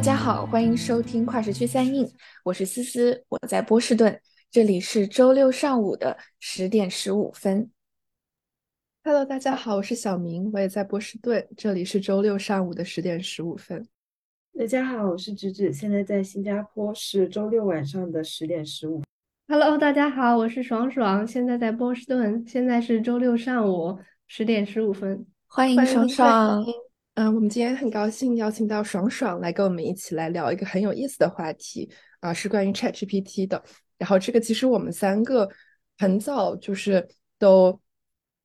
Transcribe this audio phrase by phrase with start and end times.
[0.00, 2.10] 大家好，欢迎收听跨时区三印，
[2.42, 4.18] 我是思思，我在波士顿，
[4.50, 7.70] 这里是周六上午的十点十五分。
[9.04, 13.86] Hello，大家好，我是小明，我也在波士顿，这里是周六上午的十点十五分。
[14.58, 19.02] 大家好，我是芷芷，现在在新加坡，是周六晚上的十点十五。
[19.48, 25.26] Hello，大家好，我是爽爽，现在在波士顿，现在是周六上午十点十五分。
[25.46, 26.64] 欢迎爽爽。
[27.14, 31.90] 嗯，我们今天很高兴邀请到爽爽来跟我们一起来聊一个很有意思的话题
[32.20, 33.62] 啊，是关于 ChatGPT 的。
[33.98, 35.46] 然后这个其实我们三个
[35.98, 37.06] 很早就是
[37.38, 37.78] 都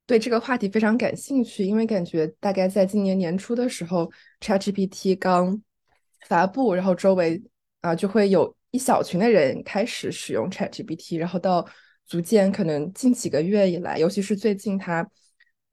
[0.04, 5.62] 对这个话题非常感兴趣，因为感觉大概在今年年初的时候，ChatGPT 刚
[6.26, 7.42] 发布，然后周围
[7.80, 11.66] 啊就会有一小群的人开始使用 ChatGPT，然后到
[12.06, 15.08] 逐渐可能近几个月以来，尤其是最近它。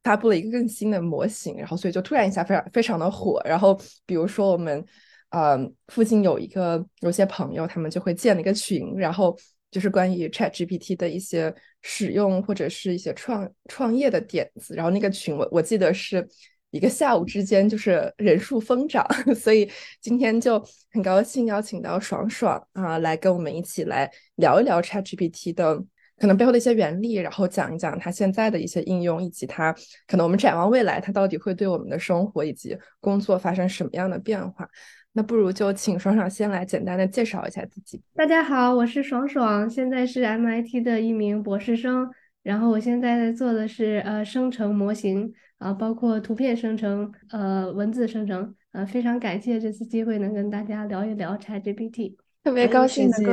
[0.04, 3.42] 发布了一个更新的模型，然后所以就突然一下非常非常的火。
[3.44, 4.84] 然后比如说我们，
[5.30, 9.36] 呃，附近有一个有些朋友，他们就会建了一个群，然后
[9.70, 14.74] 就是关于 Chat GPT 的一些使用或者是一些创创业的点子。
[14.74, 16.28] 然后那个群我我记得是
[16.70, 19.70] 一个下午之间就是人数疯涨， 所以
[20.02, 25.82] 今天就很高兴邀请到爽爽啊来跟我们一起来聊一聊 Chat GPT 的。
[26.18, 29.74] 可能背后的一些原理，然后讲一讲它现在的一些应用，以及它
[30.06, 34.68] 可能我们展望未来，它到底会对我们的生活以及工作发生什么样的变化？
[35.16, 38.00] 那不如就请爽爽先来简单的介绍一下自己。
[38.14, 42.10] 大家好，我是爽爽，现在是 MIT 的一名博士生，
[42.42, 53.32] 然后我现在在做的是呃生成模型啊，包括图片生成、呃文字生成，呃非常感谢这次机会能跟大家聊一聊 ChatGPT，特别高兴能够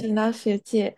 [0.00, 0.96] 请到学姐。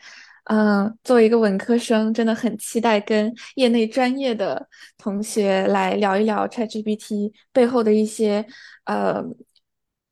[0.49, 8.47] 嗯，作为一个文科生，真的很期待跟业内专业的同学来聊一聊 ChatGPT 背后的一些
[8.85, 9.25] 呃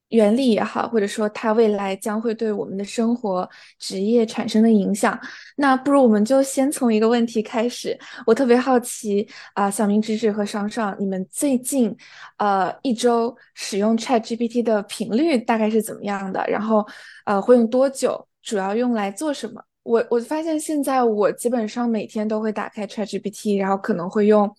[0.08, 5.16] 原理也好，或者说它未来将会对我们的生活、职业产生的影响。
[5.56, 7.96] 那不如我们就先从一个问题开始。
[8.26, 11.96] 我特别好奇啊，小明、芷芷和爽爽，你们最近
[12.38, 16.44] 呃一周使用 ChatGPT 的频率大概是怎么样的？
[16.48, 16.84] 然后
[17.24, 18.26] 呃会用多久？
[18.42, 19.62] 主要用来做什么？
[19.84, 24.52] 我我发现现在我基本上每天都会打开 ChatGPT，然后可能会用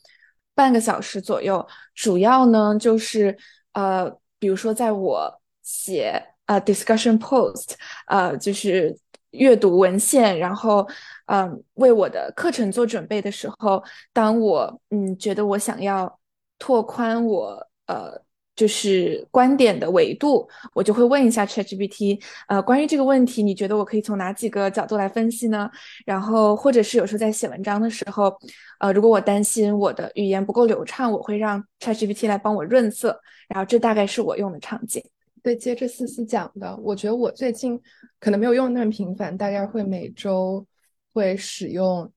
[0.53, 1.67] 半个小时左右。
[1.93, 3.37] 主要呢就是
[3.73, 4.09] 呃，
[4.39, 7.73] 比如说在我写呃 discussion post，
[8.07, 8.97] 呃就是
[9.31, 10.87] 阅读文献，然后
[11.25, 13.83] 嗯为我的课程做准备的时候，
[14.13, 16.19] 当我嗯觉得我想要
[16.57, 18.24] 拓宽我呃。
[18.55, 25.69] 就是观点的维度，我就会问一下 ChatGPT，呃，关于这个问题，你觉得我可以从哪几个角度来分析呢？
[26.05, 28.33] 然后，或者是有时候在写文章的时候，
[28.79, 33.19] 呃，如果我担心我的语言不够流畅，我会让 ChatGPT 来帮我润色。
[33.49, 35.03] 然后，这大概是我用的场景。
[35.43, 37.77] 对，接着思思讲的，我觉得我最近
[38.21, 40.65] 可能没有用那么频繁，大概会每周
[41.13, 42.09] 会使用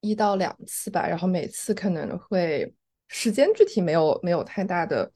[0.00, 1.06] 一到两次吧。
[1.06, 2.74] 然后每次可能会
[3.06, 5.08] 时间具体没有没有太大的。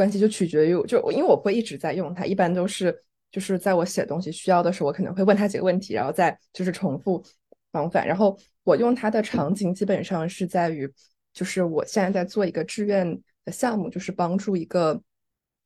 [0.00, 7.22] 关系就取决于，就因为我会一直在用它，一般都是就是在我写东西需要的时候，我可能会问他几个问题，然后再就是重复
[7.72, 8.06] 往返。
[8.06, 8.34] 然后
[8.64, 10.90] 我用它的场景基本上是在于，
[11.34, 14.98] 就是我现在在做一个志愿的项目，就是帮助一个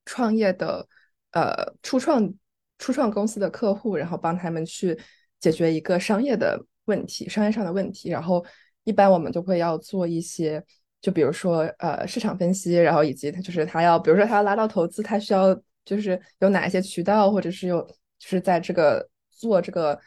[0.04, 0.84] 创业的
[1.30, 2.34] 呃初创
[2.80, 4.98] 初创公司的客户，然后帮他们去
[5.38, 8.10] 解决一个商业的问题，商业上的问题。
[8.10, 8.44] 然后
[8.82, 10.64] 一般我们都会要做一些。
[11.04, 15.54] 就比如说，呃，市场分析，然后以及他就是他要，比如说他要拉到投资，他需要
[15.84, 17.82] 就是有哪一些渠道，或者是有
[18.18, 20.00] 就是在这个做这个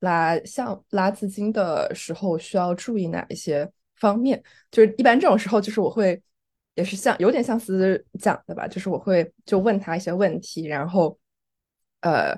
[0.00, 4.42] 拉项拉资金的时候需要注意哪一些方面。
[4.72, 6.20] 就是一般这种时候，就是我会
[6.74, 11.16] 也是像有点像思讲的吧，就是我会就问他一些问题，然后
[12.00, 12.36] 呃，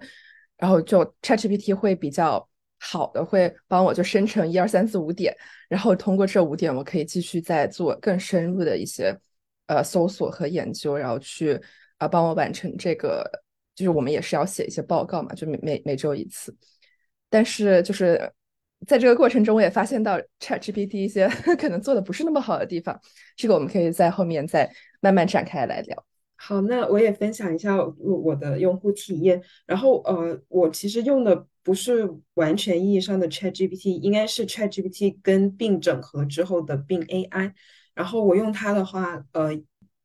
[0.58, 2.46] 然后就 ChatGPT 会比较。
[2.84, 5.32] 好的，会帮我就生成一二三四五点，
[5.68, 9.16] 然后通过这五点，我可以继续再做更深入的一些
[9.66, 11.60] 呃搜索和研究，然后去
[11.98, 13.24] 啊帮我完成这个，
[13.76, 16.54] 就是我们也是要写一些报告嘛，就每每每周一次。
[17.30, 18.30] 但是就是
[18.84, 23.00] 在这个过程中，我也发现到 ChatGPT 一些 可能做的不是那么好的地方，
[23.36, 24.68] 这个我们可以在后面再
[25.00, 26.04] 慢慢展开来聊。
[26.44, 29.40] 好，那我也分享一下我我的用户体验。
[29.64, 37.52] 然后呃，我其实用的不是完全意义上的 Chat GPT，应该是 Chat GPT 跟并整合之后的并 AI。
[37.94, 39.50] 然后我用它的话，呃，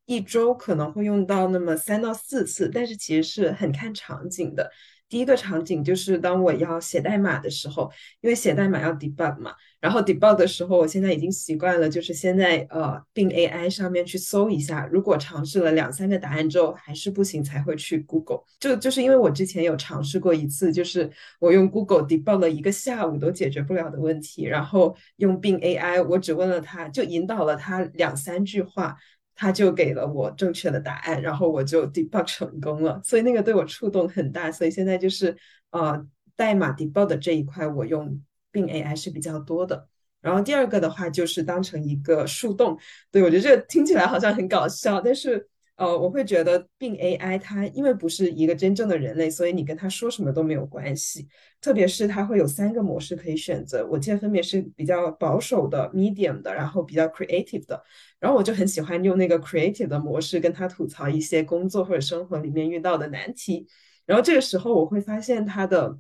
[0.06, 4.70] 一周可能会用到那么三到四次，但是其实是很看场景的。
[5.10, 7.90] 第一个场景就是当我要写代码的时候，
[8.22, 18.42] 因为写代码要 debug 嘛，然后 debug 的时候，我现在已经习惯了，就是先在呃并 AI 上面去搜一下，如果尝试了两三个答案之后还是不行，才会去 Google。
[18.60, 21.10] 就就是因为我之前有尝试过一次，就是
[21.40, 28.98] 我用 Google debug 了一个下午都解决不了的问题，然后用并 AI，我只问了他就引导了他两三句话。
[29.38, 34.52] 他就给了我正确的答案，然后我就 debug 成功了，所以那个对我触动很大。
[34.52, 35.34] 所以现在就是
[35.70, 36.06] 呃，
[36.36, 39.88] 代码 debug 的这一块，我用并 AI 是比较多的。
[40.20, 42.78] 然后第二个的话就是当成一个树洞，
[43.12, 45.48] 对我觉得这个听起来好像很搞笑，但是。
[45.78, 51.28] 呃，我会觉得并 AI 它因为不是一个真正的人类，所以你跟他说什么都没有关系。
[51.62, 57.84] 特别是它会有三个模式可以选择，我记得分别是比较保守的、medium 的，然后比较 creative 的。
[58.20, 63.68] 然后我就很喜欢用那个 creative 的模式跟他吐槽一些工作或者生活里面遇到的难题。
[64.06, 65.98] 然后这个时候我会发现他的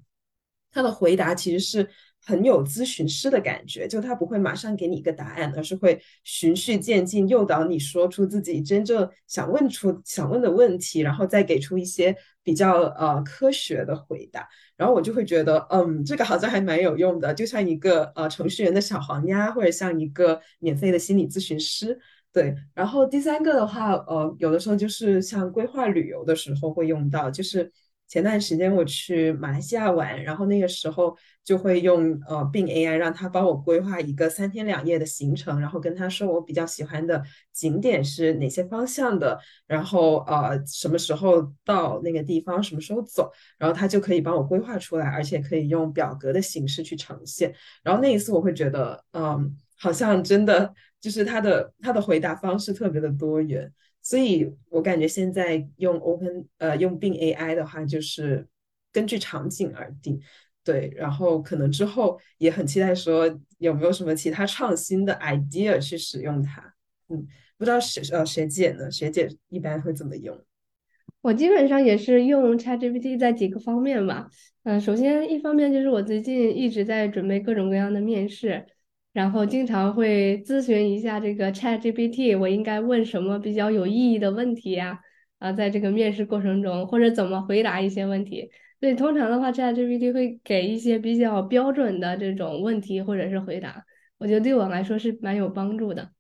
[0.72, 1.90] 他的回答其实是。
[2.28, 12.14] 很有咨询师的感觉，就他不会马上给你一个答案，而是会循序渐进，诱导你说出自己真正想问出想问的问题，然后再给出一些
[12.44, 14.46] 比较呃科学的回答。
[14.76, 21.98] 然后我就会觉得，嗯，这个好像还蛮有用的，就像一个呃程序员的小黄鸭，或者像一个免费的心理咨询师。
[22.34, 27.72] 对，然后第三个的话，呃，有的时候就是像规划旅游的时候会用到，就是。
[28.08, 37.22] 前段时间我去马来西亚玩，然后那个时候就会用呃并 AI 让他帮我规划一个三天两夜的行程，然后跟他说我比较喜欢的
[37.52, 39.38] 景点是哪些方向的，
[39.68, 47.54] 然后呃什么时候到那个地方，什么时候走，然后他就可以帮我规划出来，而且可以用表格的形式去呈现。
[47.84, 53.72] 然后那一次我会觉得，嗯，好像真的就是他的他的回答方式特别的多元。
[54.08, 58.48] 所以我感觉现在用 Open 呃用并 AI 的话，就是
[58.94, 60.18] 根据场景而定，
[60.64, 66.74] 对，然后可能之后也很期待说有没有什么其他创新的 idea 去使用它，
[67.10, 67.28] 嗯，
[67.58, 68.90] 不知道学呃学姐呢？
[68.90, 70.42] 学姐一般会怎么用？
[71.20, 74.30] 我基本上也是用 ChatGPT 在几个方面吧，
[74.64, 78.66] 嗯，首先一方面就是我最近一直在准备各种各样的面试。
[79.14, 85.00] 然后经常会咨询一下这个 ChatGPT，我应该问什么比较有意义的问题呀？
[85.40, 88.50] 啊，在这个面试过程中，或者怎么回答一些问题。
[88.80, 93.84] 所以通常的话，ChatGPT 会给一些比较标准的这种问题或者是回答，
[94.20, 96.12] 我觉得对我来说是蛮有帮助的。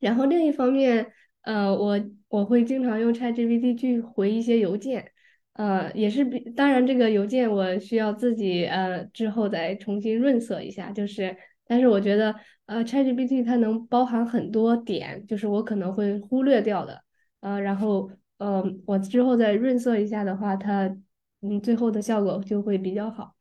[0.00, 1.12] 然后另一方面，
[1.42, 5.12] 呃，我我会经常用 ChatGPT 去回一些邮件，
[5.52, 11.36] 呃，也是比当然这个邮件我需要自己呃之后再重新润色一下，就是。
[11.68, 12.34] 但是我觉得，
[12.66, 17.02] 呃，ChatGPT 它能包含很多点，就是我可能会忽略掉的，
[17.40, 20.86] 呃，然后，呃，我之后再润色一下的话，它，
[21.42, 23.34] 嗯，最后的效果就会比较好。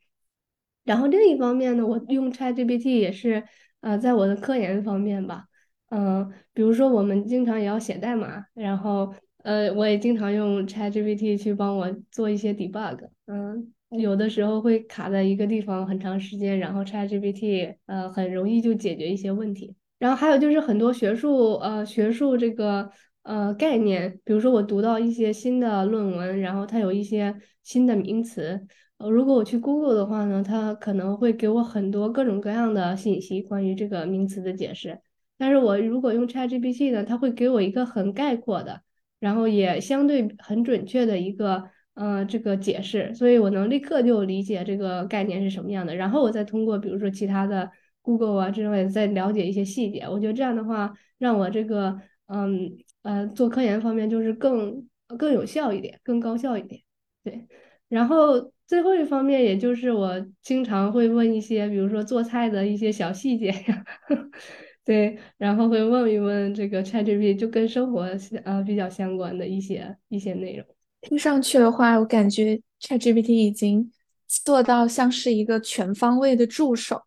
[0.84, 3.44] 然后另一方面呢，我用 ChatGPT 也是，
[3.82, 5.46] 呃，在我的科研方面吧，
[5.90, 9.14] 嗯，比如说我们经常也要写代码，然后，
[9.44, 13.74] 呃，我也经常用 ChatGPT 去帮我做一些 debug，嗯。
[13.90, 19.74] 有的时候会卡在一个地方很长时间，然后 ChatGPT 呃很容易就解决一些问题。
[19.98, 22.92] 然后还有就是很多学术呃学术这个
[23.24, 27.34] 呃概念，比如说我读到一些新的论文，然后它有一些
[27.64, 28.62] 新的名词，
[28.98, 35.00] 呃如果我去 Google 的话呢，它可能会给我很多各种各样的信息关于这个名词的解释。
[35.38, 38.82] 但是我如果用 ChatGPT 呢，它会给我一个很概括的，
[39.22, 41.64] 然后也相对很准确的一个。
[42.00, 47.72] 嗯，这个解释，所以我能立刻就理解这个概念是什么样的，然后我再通过比如说其他的
[48.04, 50.02] Google 啊之类的再了解一些细节。
[50.02, 52.70] 我觉得这样的话，让我这个嗯
[53.02, 54.88] 呃做科研方面就是更
[55.18, 56.80] 更有效一点，更高效一点。
[57.24, 57.48] 对，
[57.90, 63.84] 然后最后一方面，也就是我经常会问一些，比如说做菜的一些小细节呀，
[64.86, 68.08] 对，然后会问一问这个 ChatGPT，就跟生活
[68.44, 70.64] 呃比较相关的一些一些内容。
[71.02, 73.92] 听上去的话，我感觉 ChatGPT 已经
[74.28, 77.02] 做到像是一个全方位的助手，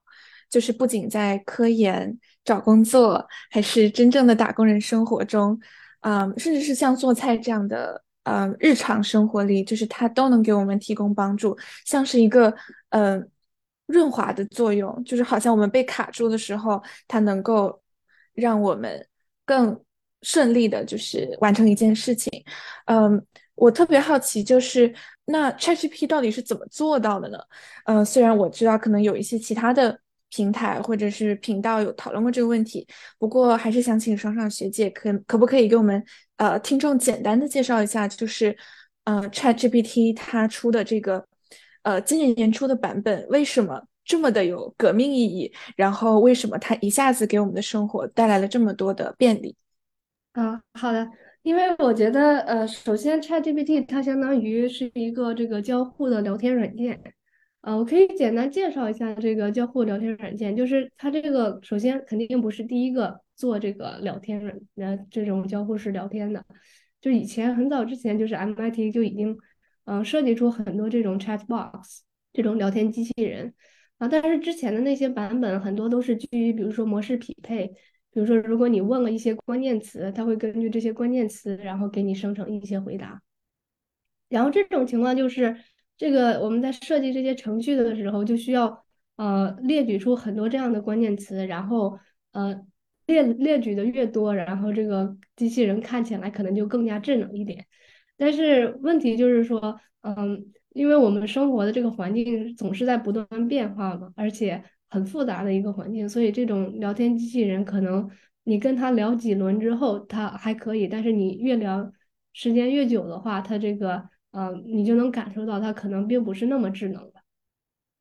[0.48, 5.58] 就是不仅在科研、找工作，还是真正的打工人生活中，
[6.00, 12.54] 嗯，甚至是像做菜这样的，嗯，日常生活里，就是它都能给我们提供帮助，像是一个，
[12.90, 13.28] 嗯，
[13.86, 17.82] 润滑的作用，就是好像我们被卡住的时候，它能够
[18.32, 19.06] 让我们
[19.44, 19.78] 更
[20.22, 22.30] 顺利的，就是完成一件事情，
[22.86, 23.22] 嗯。
[23.60, 24.92] 我特别好奇，就是
[25.26, 27.38] 那 ChatGPT 到底是怎么做到的呢？
[27.84, 30.00] 呃，虽然我知道可能有一些其他的
[30.30, 32.86] 平台或者是频道有讨论过这个问题，
[33.18, 36.02] 不过还是想请爽爽学姐可可不可以给我们
[36.36, 38.56] 呃听众简单的介绍一下，就是
[39.04, 41.26] 呃 ChatGPT 它出的这个
[41.82, 45.52] 呃今年年初的版本为什么这么的有革命意义？
[45.76, 49.54] 然后为什么它一下子给我们的生活带来了这么多的便利？
[50.32, 51.06] 啊，好的，
[51.42, 57.00] 因为我觉得，呃，首先 ChatGPT 它相当于是一个这个交互的聊天软件，
[57.62, 66.44] 呃，我可以简单介绍一下这个交互聊天软件，就是它这个首先肯定不是第一个做这个聊天软，呃，这种交互式聊天的，
[67.00, 69.34] 就以前很早之前就是 MIT 就已经，
[69.84, 72.00] 嗯，设计出很多这种 Chatbox
[72.34, 73.54] 这种聊天机器人，
[73.96, 77.72] 啊，但是之前的那些版本很多都是基于比如说模式匹配。
[78.12, 83.22] 比如说，如果你问了一些关键词，它会根据这些关键词，然后给你生成一些回答。
[84.28, 85.56] 然后这种情况就是，
[85.96, 91.96] 这个我们在设计这些程序的时候，就需要呃列举出很多这样的关键词，然后
[92.32, 92.60] 呃
[93.06, 97.64] 列列举的越多，然后这个机器人看起来可能就更加智能一点。
[98.16, 104.64] 但是问题就是说，嗯，因为我们生活的这个环境总是在不断变化嘛，而且。
[104.90, 108.10] 很复杂的一个环境，所以这种聊天机器人可能
[108.42, 111.92] 你跟他聊几轮之后，他还可以，但是你越聊
[112.32, 117.22] 时间越久的话，他这个呃，你就能感受到他可能并不是那么智能的。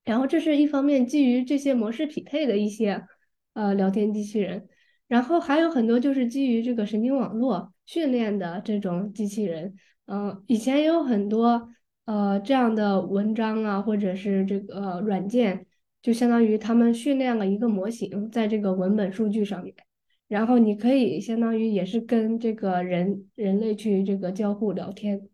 [0.04, 3.06] 然后这是一方面基于这些模式匹配的一些
[3.54, 4.68] 呃聊天机器人，
[5.08, 9.76] 然后还有很多就是基于这个神经网络训练的这种机器人。
[10.08, 11.70] 嗯，以前也有很多
[12.06, 15.68] 呃这样的文章啊，或者是这个软件。
[16.02, 19.76] 就相当于他们训练了一个模型在这个文本数据上面，
[20.30, 25.28] 然后你可以相当于也是跟这个人人类去这个交互聊天，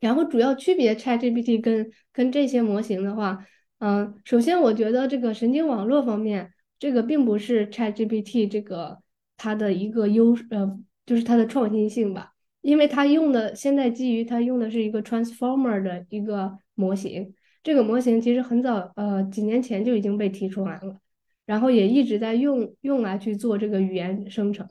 [0.00, 3.46] 然后主要区别 ChatGPT 跟跟这些模型的话，
[3.80, 8.98] 嗯，首先我觉得这个神经网络方面，这个并不是 ChatGPT 这个
[9.36, 12.32] 它的一个优呃，就是它的创新性吧，
[12.62, 17.34] 因为它用的现在基于它用的是一个 Transformer 的一个模型。
[17.62, 20.98] 这个模型其实很早，呃，几年前就已经被提出来了，
[21.46, 24.66] 然后也一直在用用来去做这个语言生成。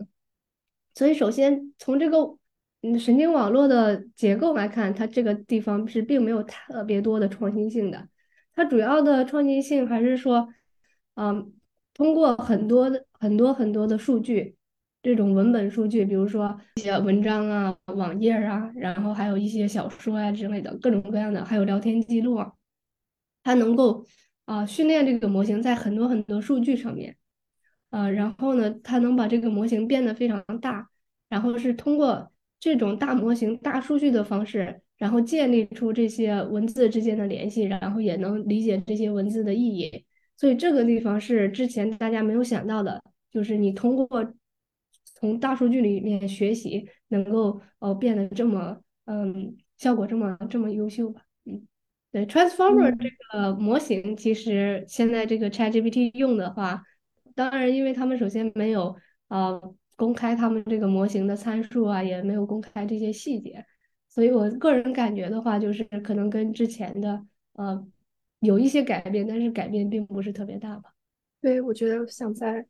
[0.93, 2.17] 所以，首先从这个
[2.81, 8.09] 嗯神经网络的结构来看，它这个地方是并没有特别多的创新性的。
[8.53, 10.49] 它主要的创新性还是说，
[11.15, 11.53] 嗯，
[11.93, 14.57] 通过很多的很多很多的数据，
[15.01, 22.51] 这种文本数据，比如说一些文章啊、网页啊，然后还有一些小说啊之类的各种各样的，还有聊天记录啊。
[23.43, 24.05] 它能够
[24.45, 27.15] 啊训练这个模型在很多很多数据上面，
[27.89, 30.89] 呃，然后呢，它能把这个模型变得非常大，
[31.29, 40.05] 然后是通过这种大模型、大数据的方式，然后建立出这些文字之间的联系，然后也能理解这些文字的意义。
[40.37, 44.07] 所以这个地方是之前大家没有想到的，就是你通过
[45.03, 51.21] 从大数据里面学习，能够呃变得这么嗯效果这么这么优秀吧。
[52.11, 56.83] 对，Transformer 这个模型，其实现在这个 ChatGPT 用的话，
[57.33, 58.93] 当然，因为他们首先没有
[59.29, 63.65] 呃公开他们这个模型的参数啊，也没有公开这些细节，
[64.09, 67.87] 所以我个人感觉的话，就是可能跟之前的呃
[68.41, 70.91] 有一些改变，但是改变并不是特别大吧。
[71.39, 72.65] 对，我觉得想在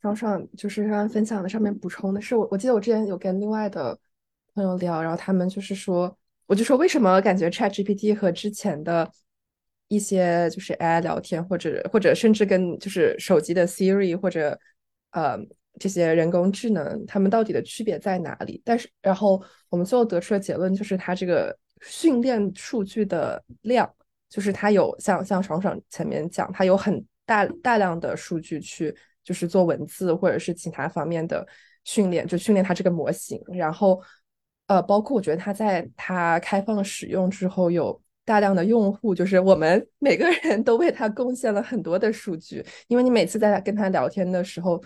[0.00, 3.98] 爽爽就是刚刚分享的上面补充的是，我我记得我之前有跟另外的
[4.54, 6.16] 朋友聊，然后他们就是说。
[6.48, 9.12] 我就说，为什么感觉 Chat GPT 和之前的
[9.88, 14.58] 一些就是 AI 聊天，或者或者甚至跟就是手机的 Siri 或者
[15.10, 15.38] 呃
[15.78, 18.62] 这些人工智能，他们到底的区别在哪里？
[18.64, 23.94] 但是然后我们最后得出的结论就是，它这个训练数据的量，
[24.30, 31.46] 就是它有像像爽爽前面讲，它有很大大量的数据去就是做文字或者是其他方面的
[31.84, 34.02] 训练，就训练它这个模型，然后。
[34.68, 42.62] 呃，包括我觉得它在它开放使用之后，有大量的用户，就是我们每个人都为它贡献了很多的数据。
[42.86, 44.82] 因为你每次在跟他聊天的时候，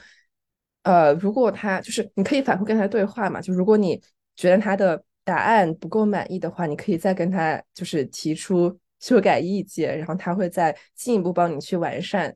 [0.84, 4.00] 呃，如果他就是你可以反复跟他对话嘛，就如果你
[4.36, 12.32] 觉得他的答案不够满意的话，你可以再跟他就是提出修改意见，然后他会再进一步帮你去完善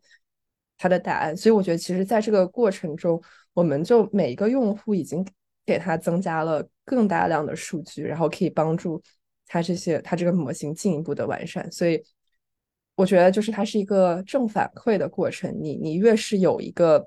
[0.77, 1.37] 他的答案。
[1.37, 3.23] 所以我觉得，其实在这个过程中，
[3.55, 5.25] 我们就每一个用户已经。
[5.67, 9.03] 给它增加了更大量的数据，然后可以帮助
[9.47, 11.71] 它这些它这个模型进一步的完善。
[11.71, 12.03] 所以
[12.95, 15.55] 我觉得就是它是一个正反馈的过程。
[15.61, 17.07] 你你越是有一个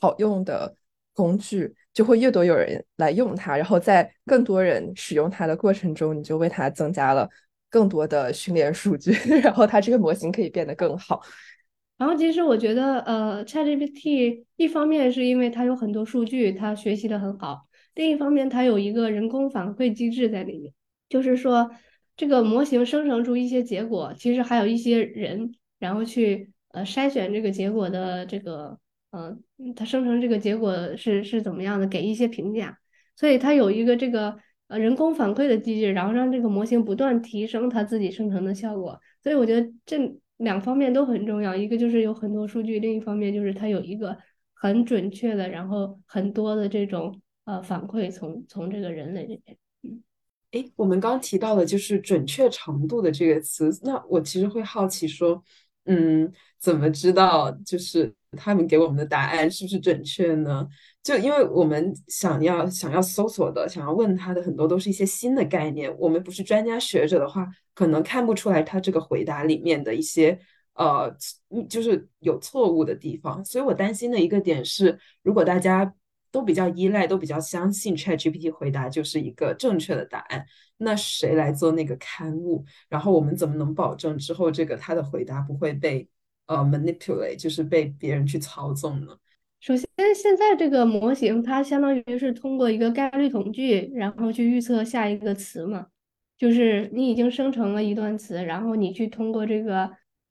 [0.00, 0.74] 好用的
[1.12, 7.28] 工具，就会越多有人来用它，然后在更多人使用它的过程中，你就为它增加了
[7.68, 11.20] 更多的训练数据， 然后它这个模型可以变得更好。
[11.96, 17.68] 然后其实我觉得，呃，ChatGPT 一方面是因为它有很多数据，它学习的很好。
[17.94, 20.72] 另一方面，它有一个人工反馈机制在里面，
[21.08, 21.70] 就是说，
[22.16, 28.78] 这个模型生成出一些结果，其实还有一些人，然后去呃筛选这个结果的这个
[29.10, 29.36] 呃，
[29.76, 32.76] 它生成这个结果是是怎么样的，给一些评价。
[33.16, 34.36] 所以它有一个这个
[34.66, 38.98] 呃人工反馈的机制，然后让这个模型不断提升它自己生成的效果。
[39.22, 39.96] 所以我觉得这
[40.38, 44.18] 两方面都很重要，一个就是有很多数据，另一方面就是它有一个
[44.52, 49.56] 很准确的，然后很多的这种呃反馈从从这个人类这边。
[49.82, 50.02] 嗯，
[50.52, 55.42] 哎，我们刚提到的就是准确程度的这个词，那我其实会好奇说，
[55.84, 60.66] 嗯，怎么知道就是他们给我们的答案是不是准确呢？
[61.02, 70.38] 就因为我们想要想要搜索的，想要问他的很多都是一些新的概念，我们不是专家学者的话，可能看不出来他这个回答里面的一些
[70.72, 71.14] 呃，
[71.68, 73.44] 就是有错误的地方。
[73.44, 75.94] 所以我担心的一个点是，如果大家
[76.34, 80.44] 都比较依赖，都比较相信 ChatGPT 回答就是一个正确的答案，
[80.78, 82.64] 那谁来做那个刊物？
[82.88, 86.08] 然后我们怎么能保证之后这个他的回答不会被
[86.46, 89.16] 呃 manipulate，就是被别人去操纵呢？
[89.60, 95.86] 首先，现在这个模型它相当于是通过一个概率统计，然后去预测下一个词嘛。
[96.36, 99.88] 就是你已经生成了一段词，然后你去通过这个，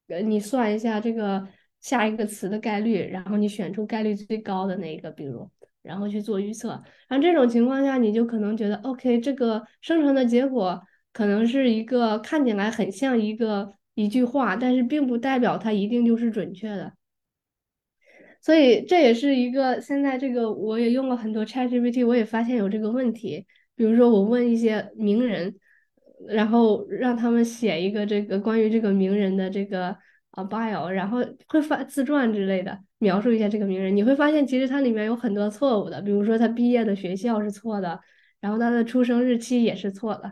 [0.10, 1.48] 呃，你算一下这个
[1.80, 5.50] 下一个词的概率，然后你选出概率最高的那个，比如，
[5.84, 6.70] 然后去做预测。
[7.08, 16.94] 然后这种情况下，你就可能觉得，OK，这个生成的结果可能是一个看起来很像一个一句话，但是并不代表它一定就是准确的。
[18.42, 23.46] 所以这也是一个现在这个我也用了很多 ChatGPT，我也发现有这个问题。
[23.76, 25.56] 比如说我问一些名人，
[26.28, 29.96] 然后让他们写一个这个关于这个名人的这个
[30.34, 38.00] 啊 bio，然后会发自传之类的描述一下这个名人，你会发现其实它里面有很多错误的，比如说他毕业的学校是错的，
[38.40, 40.32] 然后他的出生日期也是错的。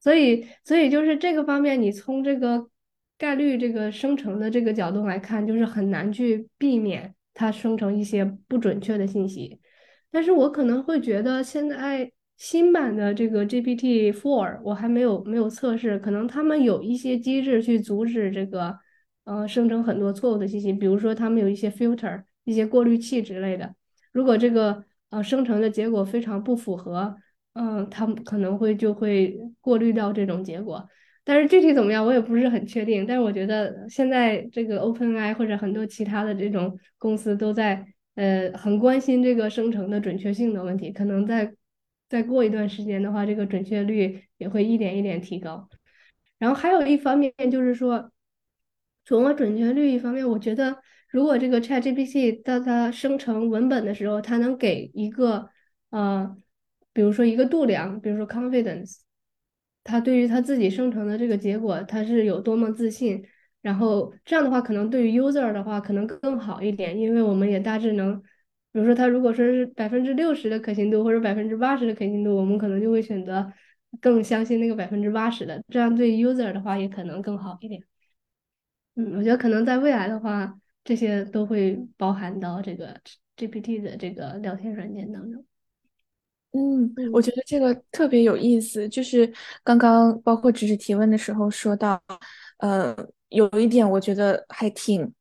[0.00, 2.68] 所以所以就是这个方面，你从这个
[3.16, 7.14] 概率这个生成的这个角度来看，就是很难去避免。
[7.36, 9.58] 它生成一些不准确的信息，
[10.08, 18.78] 但是我可能会觉得现在新版的这个 GPT Four 我还没有没有测试，可能他们有一些机制去阻止这个
[19.24, 23.74] 呃生成很多错误的信息，比如说他们有一些 filter 一些过滤器之类的，
[24.12, 27.16] 如果这个呃生成的结果非常不符合，
[27.54, 30.88] 嗯，他们可能会就会过滤掉这种结果。
[31.26, 33.06] 但是具体怎么样，我也不是很确定。
[33.06, 40.92] 但是我觉得现在这个 OpenAI 或者很多其他的这种公司都在呃很关心这个生成的准确性的问题。
[40.92, 41.54] 可能再
[42.10, 45.66] 再过一段时间的话，这个准确率也会一点一点提高。
[46.38, 48.10] 然后还有一方面就是说，
[49.04, 50.76] 除了准确率一方面，我觉得
[51.10, 55.48] 如果这个 ChatGPT 当它生成文本的时候，它能给一个
[55.90, 56.36] 呃，
[56.92, 58.98] 比如说一个度量，比如说 confidence。
[59.86, 63.22] 它对于它自己生成的这个结果，它是有多么自信，
[63.60, 68.18] 然后这样的话，可能对于 user 的话，可能更好一点，因为我们也大致能，
[68.72, 73.52] 比如说他如果说是百分之六十的可信度或者百分之八十的可信度，我们可能就会选择
[74.00, 77.82] 更相信那个百分之八十的，这样对 user 的话也可能更好一点。
[78.96, 82.96] 嗯，我觉得可能在未来的话，这些都会包含到这个
[83.36, 85.44] GPT 的这个聊天软件当中。
[86.52, 89.32] 嗯，我觉得这个特别有意思，就是
[89.64, 92.00] 刚刚包括知识提问的时候说到，
[92.58, 92.96] 呃，
[93.30, 95.12] 有一点我觉得还挺，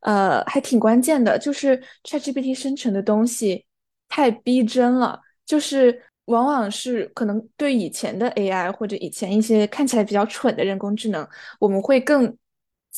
[0.00, 3.66] 呃，还挺关键的，就是 ChatGPT 生成的东西
[4.08, 11.28] 太逼真了，就是往往是可能对以前的 AI 或者以前一些看起来比较蠢的人工智能，
[11.60, 12.34] 我们会更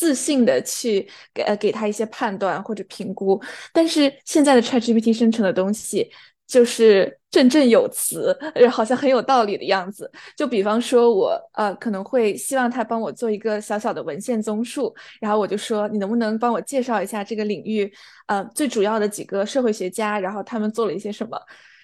[0.01, 3.39] 自信的去给呃给他一些判断或者评估，
[3.73, 6.11] 但是现在的 ChatGPT 生成的东西。
[6.51, 8.37] 就是振振有词，
[8.73, 10.11] 好像很有道理的样子。
[10.37, 17.89] 就比方说，我呃可能会希望他帮我做一个小小的文献综述，然后我就说，你能不能帮我介绍一下这个领域
[18.27, 21.41] 呃最主要的几个社会学家，然后他们做了一些什么？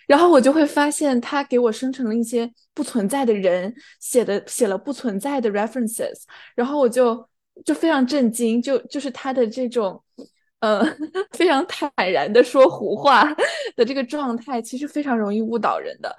[0.08, 6.24] 然后我就会发现，他给我生成了一些不存在的人写的写了不存在的 references，
[6.56, 7.24] 然后我就
[7.64, 10.02] 就非常震惊，就就是他的这种。
[10.60, 10.82] 呃，
[11.36, 13.22] 非常坦然的说胡话
[13.76, 16.16] 的这个状态，其实非常容易误导人的。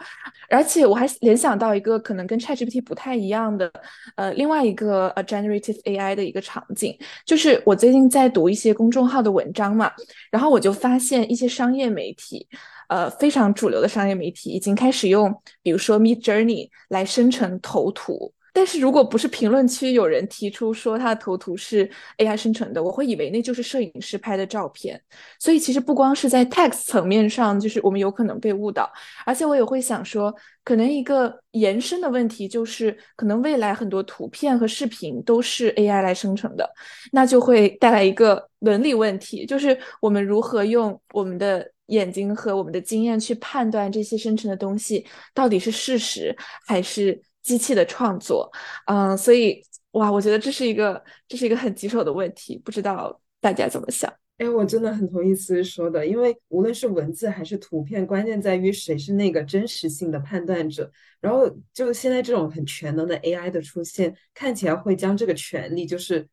[0.47, 3.69] 而且我还联想到一个可能跟 ChatGPT 不太一样的，
[4.15, 6.95] 呃，另外一个呃 generative AI 的一个场景，
[7.25, 9.91] 就是我最近在读一些公众号的文章嘛，
[10.29, 12.47] 然后我就发现一些商业媒体，
[12.89, 18.31] 呃，非常主流的商业媒体已经开始用，比如说 Mid Journey 来生成头图。
[18.57, 24.99] 但是如果不是评论区有人提出说他的头图是 AI 生成的，我会以为那就是摄影师拍的照片。
[25.37, 28.91] 所以其实不光是在 text 层面上，就是我们有可能被误导，
[29.27, 36.67] 而且我也会想说，可能一个延伸的问题就是，可能未来很多图片和视频都是 AI 来生成的，
[37.11, 47.21] 那就会带来一个伦理问题，就是我们如何用我们的眼睛和我们的经验去判断这些生成的东西到底是事实还是？
[47.47, 48.51] 机器的创作，
[48.87, 54.13] 嗯，所以哇，我觉得这是一个这是一个很棘手的问题，不知道大家怎么想？
[54.37, 60.91] 哎，我真的很同意思思说的，因为无论是文字还是图片，关键在于谁是那个真实性的判断者。
[61.21, 66.27] 然后就现在这种很全能的 AI 的出现，看起来会将这个权利就是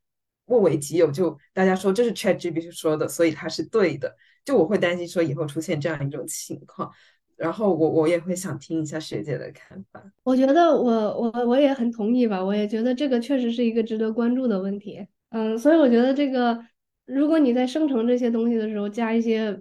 [0.46, 4.14] 握为己有，就大家说这是 ChatGPT 说的，所以它是对的。
[4.44, 6.90] 就我会担心说以后出现这样一种情况。
[7.36, 10.02] 然后我我也会想听一下学姐的看法。
[10.22, 15.06] 我觉得我我我也很同意吧，我也觉得这个确实是一个值得关注的问题。
[15.30, 16.58] 嗯，所以我觉得这个，
[17.04, 19.60] 如果你在生成这些东西的时候加一些，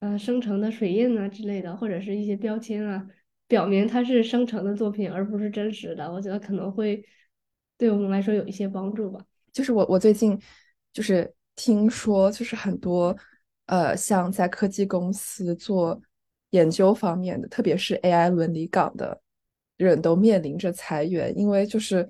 [0.00, 3.06] 呃，生成的水印啊之类的，或者是一些标签啊，
[3.46, 7.02] 表明它是生成的作品而不是真实的，我觉得可能会
[7.78, 9.24] 对我们来说有一些帮助吧。
[9.52, 10.38] 就是我我最近
[10.92, 13.16] 就是听说，就是很多
[13.66, 15.98] 呃，像在科技公司做。
[16.50, 19.20] 研究方面的，特别是 AI 伦理岗的
[19.76, 22.08] 人都面临着裁员，因为就是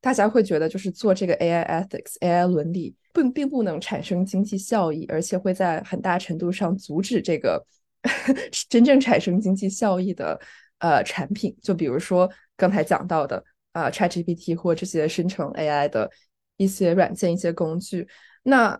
[0.00, 7.64] 大家会觉得，就是做这个 AI ethics、AI 伦理，并并不能产生经济效益，而且会在很大程度上阻止这个
[8.68, 10.38] 真正产生经济效益的
[10.78, 11.56] 呃产品。
[11.62, 16.10] 就比如说刚才讲到的啊，ChatGPT 或这些生成 AI 的
[16.56, 18.06] 一些软件、一些工具，
[18.42, 18.78] 那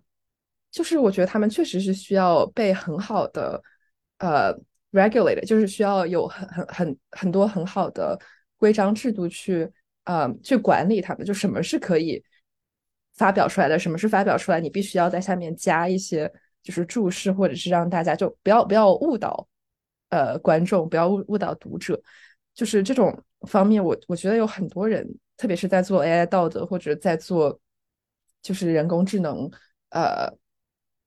[0.70, 3.62] 就是我觉得他们确实是需要被很好的
[4.18, 4.58] 呃。
[4.92, 8.18] Regulated 就是需要有很很很很多很好的
[8.57, 9.70] 规章制度去
[10.05, 12.22] 呃去管理他们，就什么是可以
[13.16, 19.46] 发表出来的，什么是发表出来，你必须要在下面加一些就是注释，或者是让大家就不要不要误导
[20.09, 22.01] 呃观众，不要误误导读者，
[22.55, 23.16] 就是这种
[23.48, 27.61] 方面，我我觉得有很多人，特别是在做 AI 道德或者在做
[28.40, 29.51] 就是人工智能
[29.90, 30.33] 呃。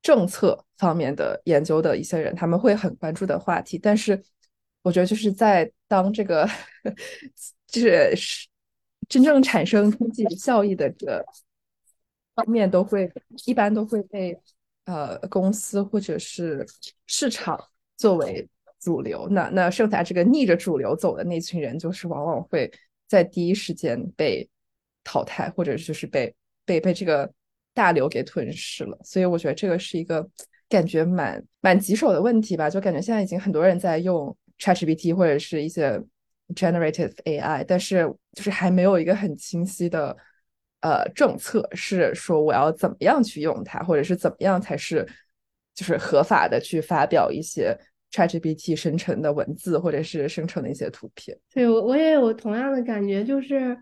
[0.01, 4.19] 政策方面的研究的一些人，他们会很关注的话题，但是
[4.81, 6.49] 我觉得就是在当这个
[7.67, 8.47] 就是
[9.07, 11.23] 真正产生经济效益的这个
[12.33, 13.11] 方面，都会
[13.45, 14.35] 一般都会被
[14.85, 16.65] 呃公司或者是
[17.05, 17.59] 市场
[17.95, 19.27] 作为主流。
[19.29, 22.71] 那那剩下这个逆着主流走的那群人，就是往往会
[23.07, 24.49] 在第一时间被
[25.03, 26.33] 淘汰，或者就是被
[26.65, 27.31] 被被这个。
[27.73, 30.27] 大流给吞噬了，所以我觉得这个是一个
[30.67, 32.69] 感觉蛮蛮棘手的问题吧。
[32.69, 36.01] 就感觉现在已经很多人在用 ChatGPT 或者是一些
[36.53, 40.15] Generative AI，但是就是还没有一个很清晰的
[40.81, 45.07] 呃政策，是说我要怎么样去用它，或者是怎么样才是
[45.73, 47.73] 就是合法的去发表一些
[48.11, 51.37] ChatGPT 生成的文字或者是生成的一些图片。
[51.53, 53.77] 对，我我也有同样的感觉，就是。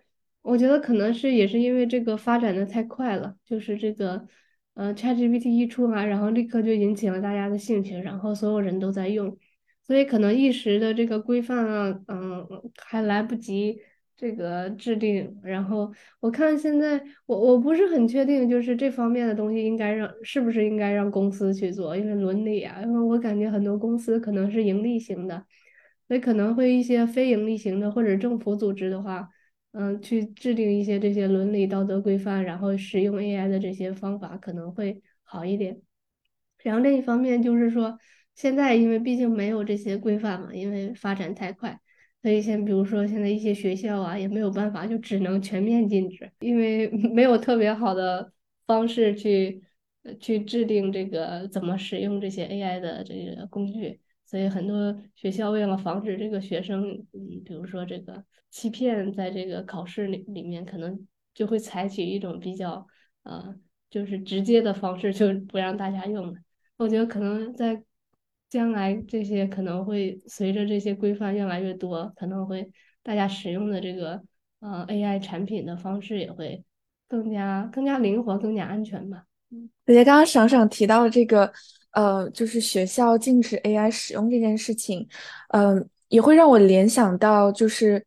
[0.50, 4.28] 我觉得可能是也是因为这个发展的太快了，就是这个，
[4.74, 9.38] 呃，ChatGPT 一出来，然后立刻就引起了大家的兴趣，然后所有人都在用，
[9.86, 13.80] 所以可能一时的这个规范啊，嗯，还来不及
[14.18, 15.40] 这个制定。
[15.44, 25.46] 然后我看现在，我我不是很确定，就是这方面的东西应该让是不是应该让公司去做，因为伦理啊，因为我感觉很多公司可能是盈利型的，
[26.08, 29.30] 所以可能会一些非盈利型的或者政府组织的话。
[29.72, 35.80] 嗯，去制定一些这些伦理道德规范，然后使用 AI 的这些方法可能会好一点。
[36.64, 37.98] 然后另一方面就是说，
[38.36, 41.80] 现在因为毕竟没有这些规范嘛，因为发展太快，
[42.22, 48.34] 所以现比如说现在一些学校啊也没有办法，就只能全面禁止，因为 没有特别好的
[48.66, 49.62] 方式去
[50.20, 54.02] 去制定这个怎么使用这些 AI 的这个工具。
[54.30, 62.86] 所以很多学校为了防止这个学生，嗯，比如说这个欺骗，在这个考试里里面，可能就会采取一种比较，
[63.24, 63.56] 呃，
[63.90, 66.34] 就是直接的方式，就不让大家用了。
[66.78, 67.84] 我觉得可能在
[68.50, 74.22] 将来，这些可能会随着这些规范越来越多，可能会大家使用的这个
[74.60, 76.64] 呃 AI 产品的方式也会
[77.08, 79.26] 更加更加灵活、更加安全吧。
[79.50, 81.52] 嗯，姐姐刚刚爽爽提到这个。
[81.92, 85.08] 呃，就是学校禁止 AI 使用这件事情，
[85.50, 88.06] 嗯，也会让我联想到，就是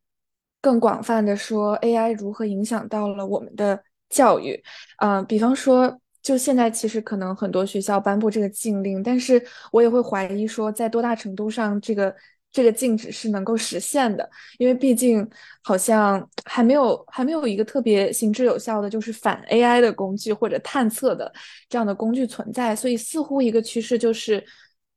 [0.61, 4.62] 更广泛的说，AI 如何影响到了我们的教育。
[4.99, 12.14] 嗯，比方说，就现在其实可能很多学校颁布这个禁令，但是我也会怀疑说，在多大程度上这个
[12.53, 15.27] 这个禁止是能够实现的，因为毕竟
[15.62, 21.33] 好像还没有还没有一个特别行之有效的就是反 AI 的工具或者探测的
[21.71, 24.45] 这样的工具存在，所以似乎一个趋势就是，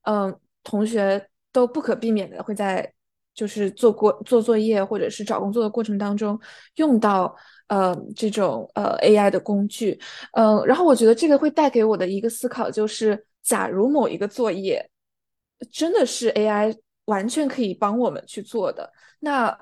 [0.02, 2.91] 嗯，同学都不可避免的会在
[3.34, 6.38] 就是做过做作业或者是找工作的过程当中
[6.76, 7.34] 用到
[7.70, 9.98] 呃这种呃 AI 的工具，
[10.34, 14.89] 嗯，然后我觉得这个会带给我的一个思考就是，假如某一个作业
[15.72, 16.76] 真的是 AI。
[17.06, 19.58] 完全可以帮我们去做的，那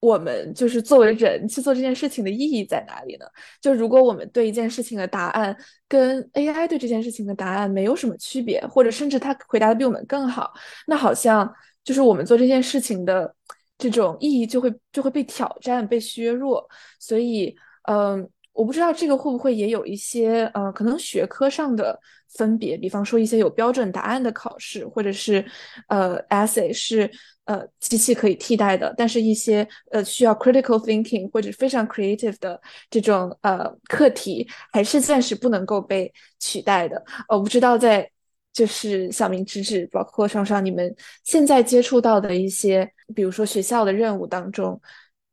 [0.00, 3.26] 我们就是作为人去做这件事情的意义在哪里呢？
[3.60, 5.56] 就如果我们对一件事情的答案
[5.88, 10.52] 跟 AI 对这件事情的答案没有什么区别，或者甚至他回答的比我们更好，
[10.88, 13.32] 那好像就是我们做这件事情的
[13.78, 16.68] 这种意义就会就会被挑战、被削弱。
[16.98, 17.54] 所以，
[17.88, 18.28] 嗯。
[18.52, 21.98] 我不知道这个会不会也有一些呃，可能学科上的
[22.36, 25.44] 分别，比方说一些有标准答案的考试，或者是
[25.88, 27.10] 呃 essay 是
[27.46, 32.60] 呃机器可以替代的，但是一些呃需要 critical thinking 或者非常 creative 的
[32.90, 37.02] 这种呃课题，还是暂时不能够被取代的。
[37.28, 38.08] 我不知道在
[38.52, 44.78] 就是小明、直直，包括双双，你们现在接触到的一些，比如说学校的任务当中。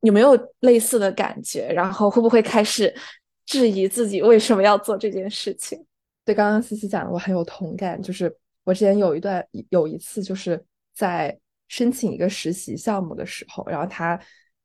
[0.02, 1.68] 有没有类似的感觉？
[1.74, 2.94] 然后会不会开始
[3.46, 5.86] 质疑自己为什么要做这件事情？
[6.24, 8.02] 对，刚刚思思讲的我很有同感。
[8.02, 8.34] 就是
[8.64, 14.18] 我之前有一段有一次，就是在申请一个实习项目的时候，然后他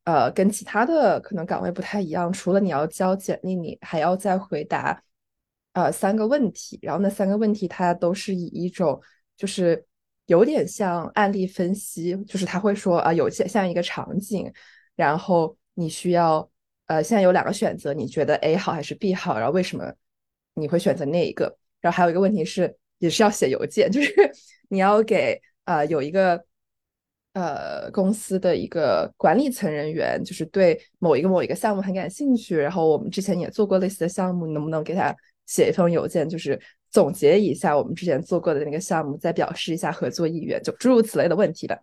[0.05, 5.03] 呃跟其他的可能岗位不太一样，除了你要交简历，你还要再回答
[5.73, 6.79] 呃三个问题。
[6.81, 9.01] 然后那三个问题它都是以一种
[9.35, 9.85] 就是
[10.27, 14.49] 有点像案例分析，就是他会说啊有些像一个场景。
[14.95, 16.49] 然后你需要，
[16.87, 19.37] 呃，现在有两个选择，你觉得 A 好还是 B 好？
[19.37, 19.93] 然后为什么
[20.53, 21.57] 你会选择那一个？
[21.81, 24.13] 然后还有一个问题是，也是要写邮件，就是
[24.69, 26.43] 你要给呃有一个
[27.33, 32.57] 呃公司的一个管理层人员，就是对某一个某一个项目很感兴趣。
[32.57, 41.77] 然后我们之前也做过类似的项目，你能不能给他写一封邮件，就是总结一下我们之前做过的那个项目，再表示一下合作意愿，就诸如此类的问题吧。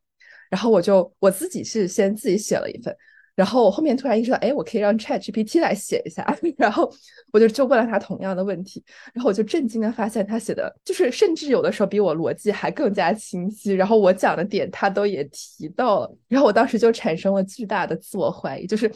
[0.53, 2.95] 然后我就我自己是先自己写了一份，
[3.35, 6.23] 然后我后面突然意识到，哎，我可以让 Chat GPT 来写一下，
[6.59, 6.93] 然后
[7.33, 8.85] 我就就问了他同样的问题，
[9.15, 18.93] 然后我就震惊的发现他写的就是甚至有的时候比我逻辑还更加清晰，然后我讲的点他都也提到了，然后我当时就产生了巨大的自我怀疑，就是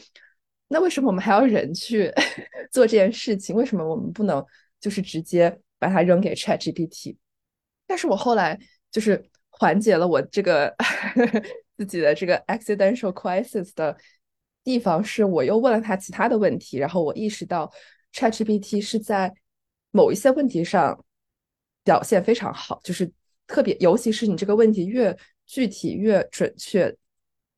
[0.68, 2.12] 那为什么我们还要人去
[2.70, 3.56] 做这件事情？
[3.56, 4.44] 为什么我们不能
[4.78, 7.16] 就是直接把它扔给 Chat GPT？
[7.86, 8.60] 但是我后来
[8.92, 9.24] 就是。
[9.58, 10.74] 缓解了我这个
[11.78, 13.96] 自己的这个 accidental crisis 的
[14.62, 17.72] 地方是，我又问了他其他的问题，然后我意识到
[18.12, 19.32] ChatGPT 是在
[19.90, 21.02] 某一些问题上
[21.82, 23.10] 表现非常好，就是
[23.46, 25.16] 特别，尤其是你这个问题越
[25.46, 26.94] 具体越准确，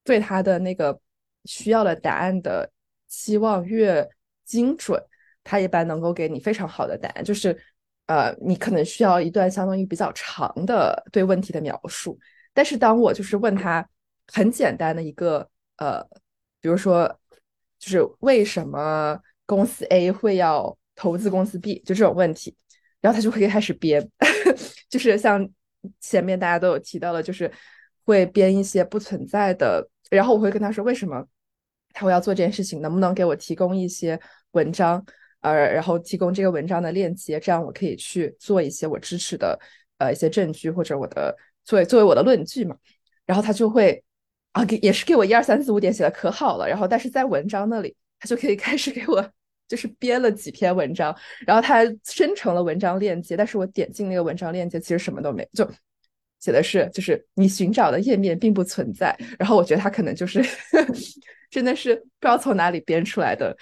[0.05, 1.01] 对他的那个
[1.47, 2.71] 需要的答案的
[3.09, 4.09] 期望越
[4.45, 5.03] 精准，
[5.43, 7.59] 他一般能够给你非常好的答案，就是。
[8.09, 12.19] 呃，你可能需要一段相当于比较长的对问题的描述，
[12.55, 13.87] 但是当我就是问他
[14.33, 16.03] 很简单的一个呃，
[16.59, 17.07] 比如说
[17.79, 22.57] 就是为什么公司 A 会要投资公司 B，就这种问题，
[23.03, 24.11] 然后他就会开始编，
[24.89, 25.47] 就是像
[26.01, 27.53] 前面大家都有提到的，就是
[28.07, 31.23] 会编一些不存在的，然后我会跟他说为什么
[31.93, 34.19] 他会要做这件事情，能不能给我提供一些
[34.53, 35.05] 文章。
[35.41, 39.59] 呃，然后提供这个文章的链接，这样我可以去做一些我支持的
[39.99, 42.77] 呃一些证据或者我的作为作为我的论据嘛。
[43.25, 44.03] 然后他就会
[44.53, 46.69] 啊给也是给我一二三四五点写的可好了。
[46.69, 49.33] 然后但是在文章那里，他就可以 开始给我
[49.69, 51.15] 就是编了几篇文章，
[51.47, 55.71] 然后他生成了文章链接，但是我点进那个文章链接，其实什么都没，就
[56.41, 59.15] 写的是就是你寻找的页面并不存在。
[59.39, 60.43] 然后我觉得他可能就是
[61.51, 63.57] 真的是不知道从哪里编出来的。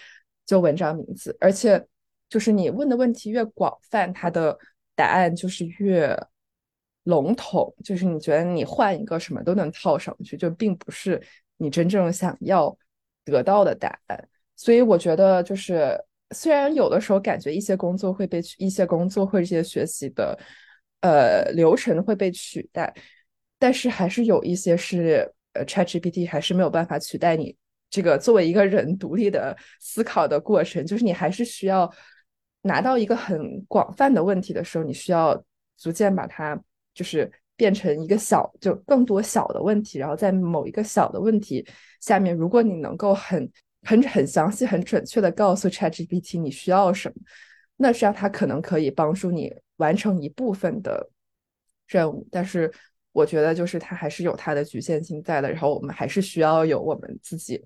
[0.46, 1.84] 就文章名字，而且
[2.30, 4.56] 就是你问的问题越广泛，它的
[4.94, 6.16] 答案就是越
[7.02, 7.74] 笼统。
[7.84, 11.20] 就是你觉得你换一个什么都能套上去，就并不是
[11.56, 12.76] 你真正想要
[13.24, 14.28] 得到的答案。
[14.54, 20.38] 所以我觉得，就是虽然有的时候感觉一些工作会被一些工作或者一些学习的
[21.00, 22.94] 呃流程会被取代，
[23.58, 27.56] 但是还是有一些是呃 ChatGPT 还是没有办法取代你。
[27.96, 31.90] 这个作为一个人独立的思考的过程，就是你还是需要
[32.60, 35.42] 拿到一个很广泛的问题的时候，你需要
[35.78, 36.60] 逐渐把它
[36.92, 41.66] 就是变成一个小，就更多小的问题，然后在某一个小的问题
[42.02, 47.14] 下面，如果你能够很很很详细、很准确的告诉 ChatGPT 你需要什么，
[47.76, 51.08] 那实际上它可能可以帮助你完成一部分的
[51.88, 52.70] 任务，但是。
[53.16, 55.50] 我觉得就是它还是有它的局限性在的。
[55.50, 57.64] 然后我们还是需要有我们自己，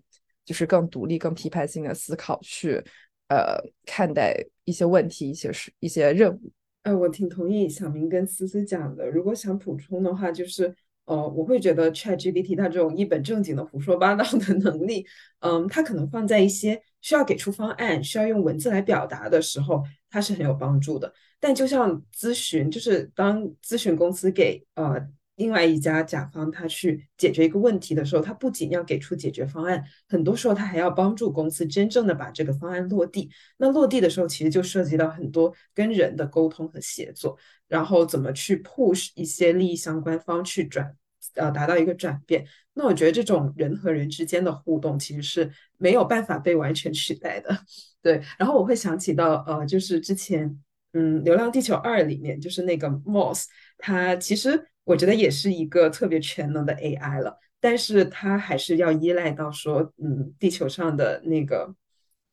[0.50, 2.82] 就是更独立、更批判性的思考去
[3.28, 4.34] 呃看待
[4.64, 6.50] 一些问题、一些事、一些任务。
[6.82, 9.08] 呃，我挺同意小明跟思思讲的。
[9.08, 10.74] 如果想补充的话，就是。
[11.06, 15.04] 呃，我会觉得 ChatGPT 它这种一本正经的胡说八道的能力，
[15.40, 21.12] 嗯，它可能放在一些需要给出方案、需要用文字来表达的时候，它是很有帮助的。
[21.40, 25.04] 但就像咨询，就是当咨询公司给呃
[25.40, 33.30] 另外一家甲方他去解决一个问题的时候，他不仅要给出解决方案，很多时候他还要帮助公司真正的把这个方案落地。
[33.56, 40.94] 那落地的时候，其实就涉及到很多跟人的沟通和协作，然后怎么去 push 一些利益相关方去转。
[41.34, 47.56] 呃，达到一个转变，那我觉得这种人和人之间的互动其实是没有办法被完全取代的。
[48.02, 50.58] 对，然后我会想起到呃，就是之前
[50.92, 53.44] 嗯，《流浪地球二》里面就是那个 Moss，
[53.78, 61.74] 它其实我觉得也是一个特别全能的 AI 了，但是它还是要依赖到说嗯，地球上的那个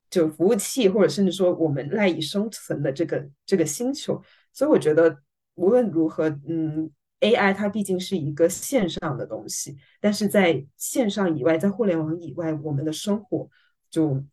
[0.10, 4.22] 就服务器，或者甚至说我们赖以生存的这个这个星球。
[4.52, 5.18] 所以我觉得
[5.56, 6.90] 无论如何，嗯。
[7.20, 13.50] AI 它毕竟是一个线上的东西，但是在线上以外，在互联网以外，我们的生活
[13.90, 14.24] 就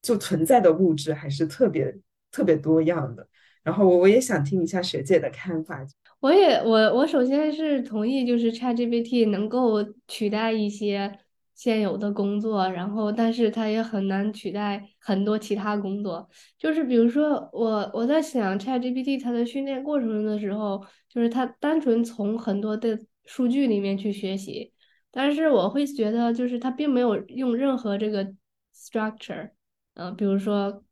[0.00, 1.94] 就存在的物质还是特别
[2.32, 3.28] 特别多样的。
[3.62, 5.84] 然后我我也想听一下学姐的看法。
[6.20, 11.18] 我也我我首先是同意，就是 ChatGPT 能够取代一些
[11.54, 16.28] 现有的工作，然后但是它也很难取代很多其他工作。
[16.58, 20.84] 就是比如说我我在想 ChatGPT 它的训练过程中的时候。
[21.12, 24.72] 就是它单纯从很多的数据里面去学习，
[25.10, 28.32] 但是我会觉得，就是它并没有用任何这个
[28.72, 29.50] structure，
[29.94, 30.84] 呃，比如说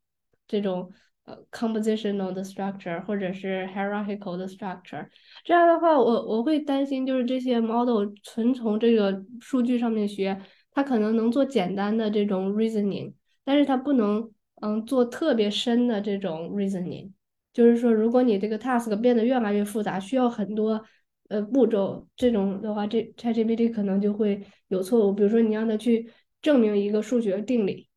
[0.49, 0.91] 这种
[1.29, 5.07] 呃 compositional 的 structure 或者是 hierarchical 的 structure，
[5.45, 10.41] 这样的话，我我会担心，就是这些 model 纯从这个数据上面学，
[10.73, 13.13] 它可能能做简单的这种 reasoning，
[13.45, 14.31] 但是它不能
[14.63, 17.11] 嗯做特别深的这种 reasoning。
[17.53, 20.83] 就是说，如果你这个 task 变得越来越复杂，需要很多
[21.29, 25.13] 呃步骤，这种的话，这 ChatGPT 可能就会有错误。
[25.13, 26.09] 比如说，你让它去
[26.41, 27.88] 证明一个数学定理，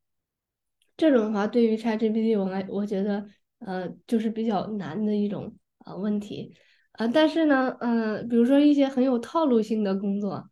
[0.97, 3.25] 这种的话，对于 ChatGPT 我来，我觉得
[3.59, 6.53] 呃就是比较难的一种呃问题。
[6.93, 10.49] 呃，但是呢，嗯，比如说一些很有套路性的工作，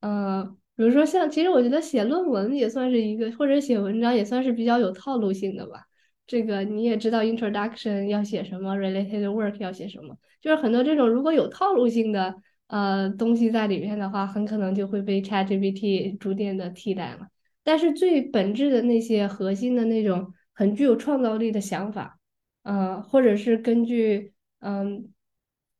[0.00, 5.86] 嗯，比如说像，其实我觉得写论文也算是一个，或者写文章也算是比较有套路性的吧。
[6.26, 12.34] 这个你也知道，introduction 要写什么，related work 要写什么，就是很多这种如果有套路性的
[12.68, 17.28] 呃东西在里面的话，很可能就会被 ChatGPT 逐渐的替代了。
[17.64, 22.18] 但是最本质的那些核心的那种很具有创造力的想法，
[22.62, 25.12] 呃，或者是根据嗯，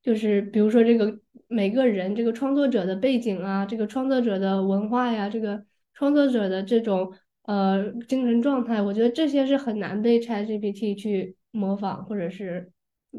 [0.02, 1.18] 就是比如说这个
[1.48, 5.64] 每个人这个创作者的背景啊，这个创作者的文化呀，这个
[5.94, 7.12] 创作者的这种。
[7.44, 12.70] 呃，精神状态，我觉得这些是很难被 ChatGPT 去模仿或者是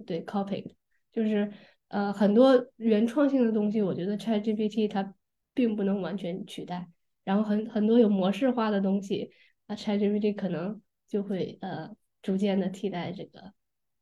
[0.05, 0.73] 对 copy 的，
[1.11, 1.51] 就是
[1.89, 5.13] 呃很多原创性的东西，我觉得 ChatGPT 它
[5.53, 6.87] 并不能完全取代。
[7.23, 9.31] 然后很很多有模式化的东西，
[9.67, 11.89] 啊 ChatGPT 可能就会呃
[12.21, 13.53] 逐渐的替代这个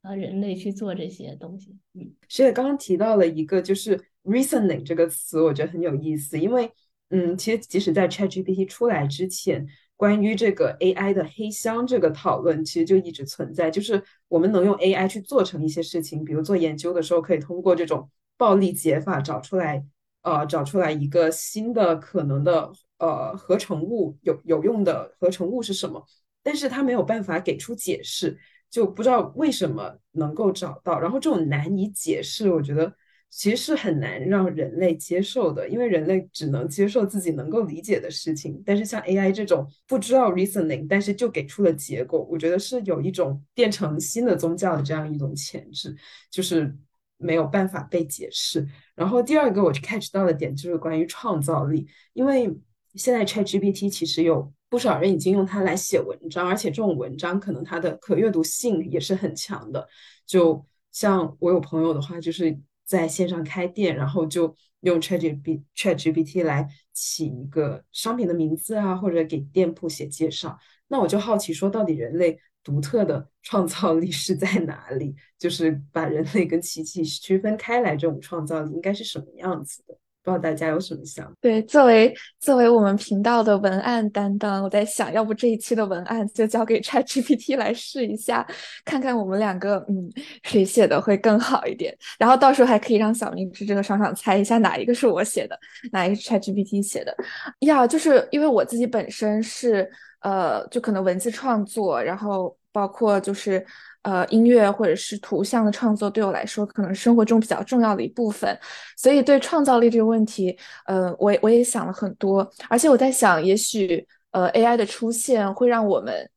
[0.01, 1.77] 呃人类去做这些东西。
[1.93, 6.71] 嗯，所以刚刚提到了一个就是 reasoning 这个词，我觉得很有意思，因为
[7.09, 9.67] 嗯，其实即使在 ChatGPT 出来之前。
[9.97, 13.69] 关于这个 AI 的黑箱这个讨论，其实就一直存在。
[13.69, 19.85] 就是我们能用 AI 去做成一些事情，比如做研究的时候，可以通过这种暴力解法找出来，
[20.23, 26.01] 呃，找出来一个新的可能的呃合成物，有有用的合成物是什么？
[26.41, 30.97] 但是它没有办法给出解释，就不知道为什么能够找到。
[31.01, 32.95] 然后这种难以解释，我觉得。
[33.33, 38.61] 其实是很难让人类接受的，因为人类只能接受自己能够理解的事情。
[38.65, 45.95] 但是像 AI 这种不知道 reasoning，但是就给出了结果，我觉得是有一种变成新的宗教的这样一种潜质，
[46.29, 46.75] 就是
[47.15, 48.67] 没有办法被解释。
[48.95, 52.53] 然后第二个我 catch 到的点就是关于创造力，因为
[52.95, 59.87] 现在 ChatGPT 其实有不少人已经用它来写文章，而且这种文章可能它的可阅读性也是很强的。
[60.25, 62.59] 就像我有朋友的话，就是。
[62.83, 70.59] 在线上开店，然后就用 ChatGPT ChatGPT 来起一个商品的名字啊，或者给店铺写介绍。
[70.89, 75.15] 那我就好奇说，到底人类独特的创造力是在哪里？
[75.39, 79.97] 就是把人类跟机器区分开来，这种创造力应该是什么样子的？
[80.23, 81.31] 不知道大家有什么想？
[81.41, 88.45] 对，作为作为我们频道的文案担当，我在想，要不这一期的文案就交给 ChatGPT 来试一下，
[88.85, 90.09] 看看我们两个，嗯，
[90.43, 91.97] 谁写的会更好一点。
[92.19, 95.59] 然后到时候还可以让小明之这个爽爽猜一下哪一个是我写的，
[95.91, 97.15] 哪一个是 ChatGPT 写的。
[97.61, 103.65] 呀，就是因为我自己本身是，呃，就可能文字创作，然后包括就是。
[104.03, 108.59] 呃，音乐或者是图像的创作对我来说，可能生活中比较重要的一部分，
[108.97, 116.27] 所以对创造力这个问题，呃，我我也想了很多，而且我在想，也许呃，AI 的出现会让我们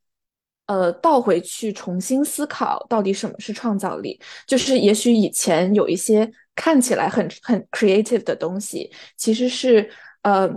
[0.67, 4.21] 呃倒回去重新思考，到底什么是创造力？
[4.47, 9.91] 就是也许以前有一些看起来很很 creative 的东西，其实是
[10.21, 10.51] 呃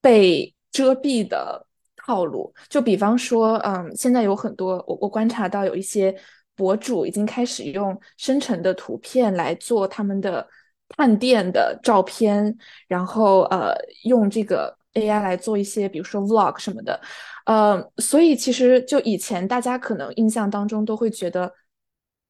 [0.00, 1.66] 被遮蔽的。
[2.04, 6.14] 套路，就比方说，嗯，现在有很多我我观察到有一些
[6.56, 10.46] 博主已经开始用生成的图片来做他们的
[10.88, 12.56] 探店的照片，
[12.88, 13.74] 然后呃
[14.04, 17.00] 用这个 AI 来做一些，比如说 Vlog 什么的，
[17.46, 21.52] 呃，所以其实就以前大家可能印象当中都会觉得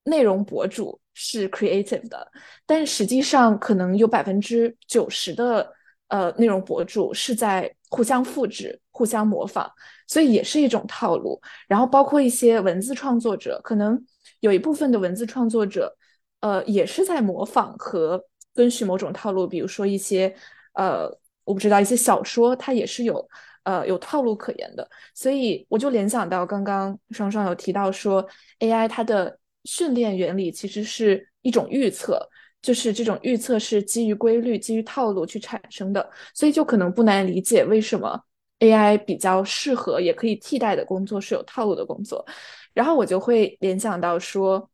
[0.04, 2.30] 内容博主是 creative 的，
[2.66, 5.74] 但实际上可能有百分之九十的。
[6.10, 9.68] 呃，内容博主是在互相复制、互相模仿，
[10.06, 11.40] 所以也是一种套路。
[11.68, 14.02] 然后包括一些文字创作者，可能
[14.40, 15.94] 有一部分的文字创作者，
[16.40, 18.24] 呃，也是在模仿和
[18.54, 19.46] 遵循某种套路。
[19.46, 20.34] 比如说一些，
[20.74, 21.10] 呃，
[21.44, 23.28] 我不知道一些小说，它也是有，
[23.64, 24.88] 呃，有套路可言的。
[25.14, 28.24] 所以我就联想到刚刚双双有提到说
[28.60, 32.28] ，AI 它的训练原理其实是一种预测。
[32.62, 38.22] 就是这种预测是基于规律、基于套路去产生的，所以就可能不难理解为什么
[38.58, 42.26] AI 比较适合也可以替代的工作是有套路的工作。
[42.74, 44.70] 然后我就会联想到说，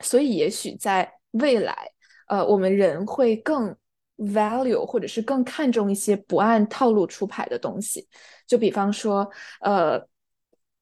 [0.00, 1.90] 所以也许在未来，
[2.28, 3.74] 呃，我们人会更
[4.18, 8.06] value 或者是更看重一些不按套路出牌的东西，
[8.46, 10.06] 就比方说，呃，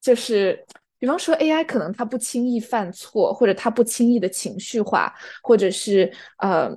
[0.01, 0.67] 就是。
[1.05, 6.71] 比方说，AI 可能它不轻易犯错，或者它不轻易的情绪化，或者是呃，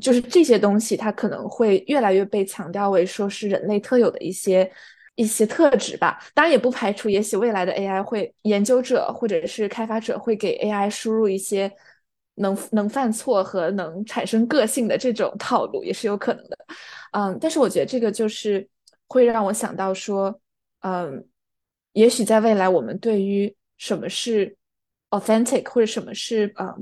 [0.00, 4.72] 就是这些东西，它可能会越来越被强调为说是人类特有的一些
[5.14, 6.18] 一些特质吧。
[6.32, 11.70] 当然，也不排除也许未来的 AI 会研究者或者是开发者会给 AI 输入一些
[12.36, 16.56] 能能犯错和能产生个性的这种套路，也是有可能的。
[17.12, 18.66] 嗯，但是我觉得这个就是
[19.06, 20.40] 会让我想到说，
[20.80, 21.27] 嗯。
[21.98, 24.56] 也许在未来，我们对于什么是
[25.10, 26.72] authentic 或者什么是呃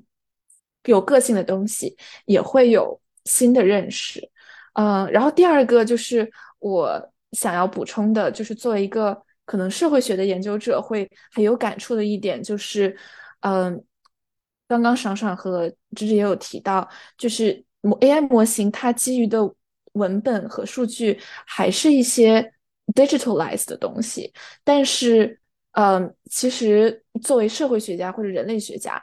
[0.84, 1.96] 有个性的东西，
[2.26, 4.30] 也会有新的认识。
[4.74, 12.94] 嗯，然后第二个就是我想要补充的，就是作为一个可能社会学的研究者，会很有感触的一点，就是
[13.40, 13.82] 嗯，
[14.68, 16.86] 刚刚爽爽和芝芝也有提到，
[17.16, 19.50] 就是 AI 模型它基于的
[19.92, 22.52] 文本和数据，还是一些。
[22.94, 24.32] Digitalize 的东西，
[24.64, 25.38] 但是，
[25.72, 29.02] 嗯，其实作为社会学家或者人类学家，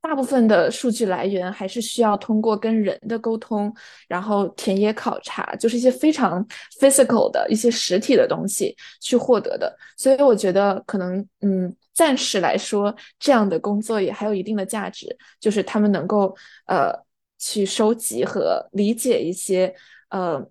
[0.00, 3.74] 大部分的数据来源还是需要通过跟人的沟通，
[4.08, 6.46] 然后田野考察，就是一些非常
[6.80, 9.76] physical 的一些实体的东西去获得的。
[9.96, 16.34] 所以我觉得可能，嗯，暂时来说，这样的工作也还有一定的价值，就是他们能够，
[16.66, 16.92] 呃，
[17.38, 19.74] 去收集和理解一些，
[20.10, 20.48] 呃。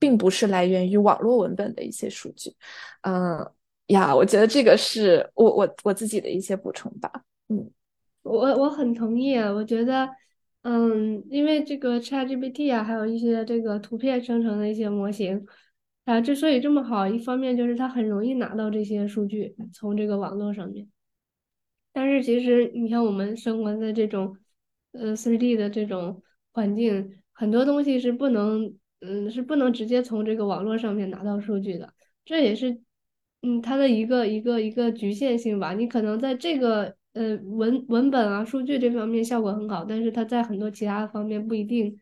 [0.00, 2.52] 并不是来源于网络文本的一些数据，
[3.02, 3.48] 嗯
[3.88, 7.10] 呀，我觉得这个是我我我自己的一些补充吧，
[7.48, 7.70] 嗯，
[8.22, 10.08] 我我很同意，我觉得，
[10.62, 15.44] 嗯，因为这个 ChatGPT 啊，还有一些这个图片生成的一些模型，
[16.04, 20.88] 啊，之所以这么好，一方面就是它很容易拿到这些数据从这个网络上面，
[21.92, 24.36] 但是其实你看我们生活在这种
[24.92, 26.22] 呃 3D 的这种
[26.52, 28.72] 环境，很多东西是不能。
[29.00, 32.82] 嗯，是不能直接从这个网络上面拿到数据的，这也是，
[33.40, 35.72] 嗯，它的一个一个一个局限性吧。
[35.72, 41.98] 你可能在这个呃文文本啊、数据这方面效果很好，但是它在很多其他方面不一定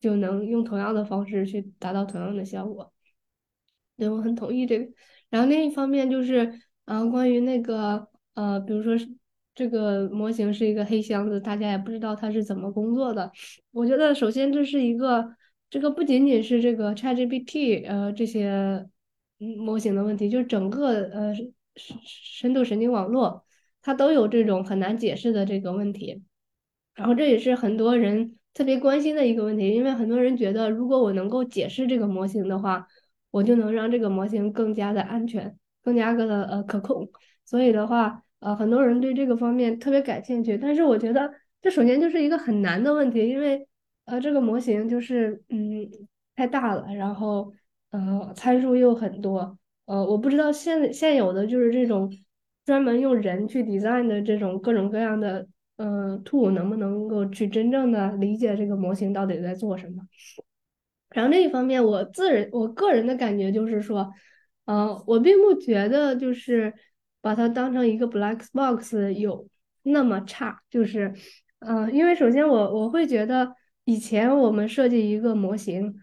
[0.00, 2.90] 就能用同样的方式去达到同样的效果。
[3.98, 4.90] 对，我很同意这个。
[5.28, 6.50] 然后另一方面就是，
[6.86, 9.06] 嗯，关于那个呃，比如说是
[9.54, 13.30] 这个模型是一个黑箱子，大家也不知道它是怎么工作的。
[13.70, 15.36] 我觉得首先这是一个。
[15.70, 18.88] 这个不仅仅是这个 ChatGPT 呃这些
[19.36, 21.52] 模型的问题，就是整个呃深
[22.04, 23.44] 深度神经网络
[23.82, 26.22] 它都有这种很难解释的这个问题。
[26.94, 32.86] 然后这也是很多人特别关心的一个问题，因为很多人觉得如果我能够解释这个模型的话，
[33.30, 35.54] 我就能让这个模型更加的安全，
[35.84, 37.06] 更加的呃可控。
[37.44, 40.56] 所以的话，呃很多人对这个方面特别感兴趣。
[40.56, 43.67] 但是我觉得这首先就是一个很难的问题，因为。
[44.08, 45.86] 呃，这个模型就是，嗯，
[46.34, 47.52] 太大了，然后
[47.90, 52.10] 呃参数又很多，呃我不知道现现有的就是这种
[52.64, 55.46] 专门用人去 design 的这种各种各样的
[55.76, 60.02] 呃 tool 能不能够去真正的理解这个模型到底在做什么。
[61.10, 64.10] 然后另一方面，我自人我个人的感觉就是说，
[64.64, 66.72] 呃我并不觉得就是
[67.20, 69.46] 把它当成一个 black box 有
[69.82, 71.12] 那么差，就是
[71.60, 73.54] 嗯因为首先我我会觉得
[73.88, 75.94] 以前我们设计一个模型。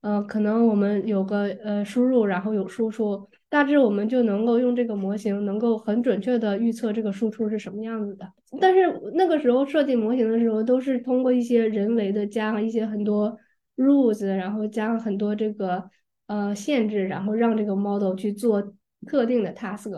[0.00, 8.30] 呃，可能我们有个呃输入，然后有输出，大致我们就能够用这个模型，能够很准确的预测这个输出是什么样子的。
[8.60, 8.80] 但是
[9.14, 13.34] 那个时候设计模型的时候，都是通过一些人为的加上一些很多
[13.78, 15.88] rules，然后加上很多这个
[16.26, 18.74] 呃限制，然后让这个 model 去做
[19.06, 19.90] 特定的 task。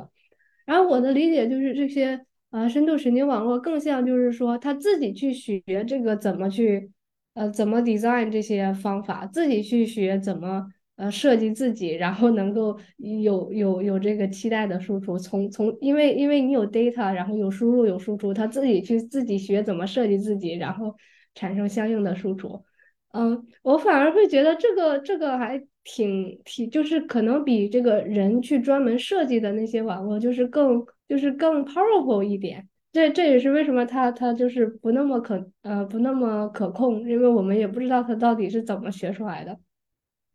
[0.65, 6.93] 然后我的理解就是这些呃深度神经网络更像就是说他自己去学这个怎么去。
[7.37, 10.67] 呃，怎么 design 这些方法，自己去学怎么
[10.97, 15.19] 呃设计自己，然后能够有有有这个期待的输出。
[15.19, 20.97] 从从因为因为你有 data，然后有输入有输出，他自己去自己学怎么设计自己，然后
[21.35, 22.65] 产生相应的输出。
[23.13, 32.67] 嗯，我反而会觉得这个这个还挺挺，就是可能比这个人去专门设计的那些网络，就是更就是更 powerful 一点。
[32.97, 39.61] 这这也是为什么它它就是不那么可呃不那么可控，因为我们也不知道它到底是怎么学出来的。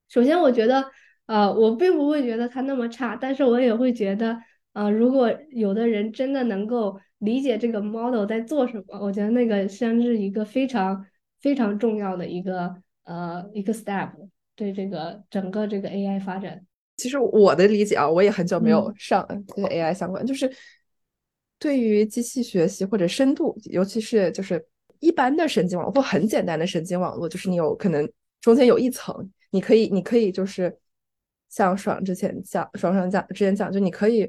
[0.07, 0.85] 首先，我觉得
[1.25, 4.37] 呃我并不会觉得它那么差，但是我也会觉得
[4.73, 11.03] 呃如果有的人真的能够理解这个 model 在做什么，我觉得那个像是一个非常
[11.39, 14.11] 非常重要的一个呃一个 step
[14.55, 16.63] 对这个整个这个 AI 发展。
[16.97, 20.47] 其实我的理解啊，我也很久没有上这个 AI 相关，就是。
[21.61, 24.65] 对于机器学习或者深度，尤其是就是
[24.99, 29.15] 一般的神经网络或很简单的神经网络，就是你有可能中间有一层，
[29.51, 30.75] 你可以你可以就是
[31.49, 34.27] 像爽之前讲，爽爽讲之前讲，就你可以。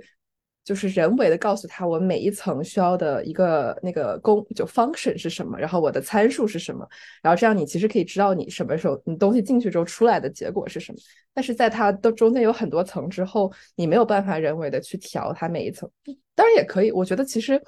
[0.64, 6.86] 就是人为的告诉他，我每一层需要的一个那个功就 function 是什么，然后我的参数是什么，
[7.22, 10.98] 然后这样你其实可以知道你什么时候你东西进去之后出来的结果是什么。
[11.34, 15.90] 但是在它的中间有很多层之后，你没有办法人为的去调它每一层。
[16.34, 17.60] 当然也可以，我觉得其实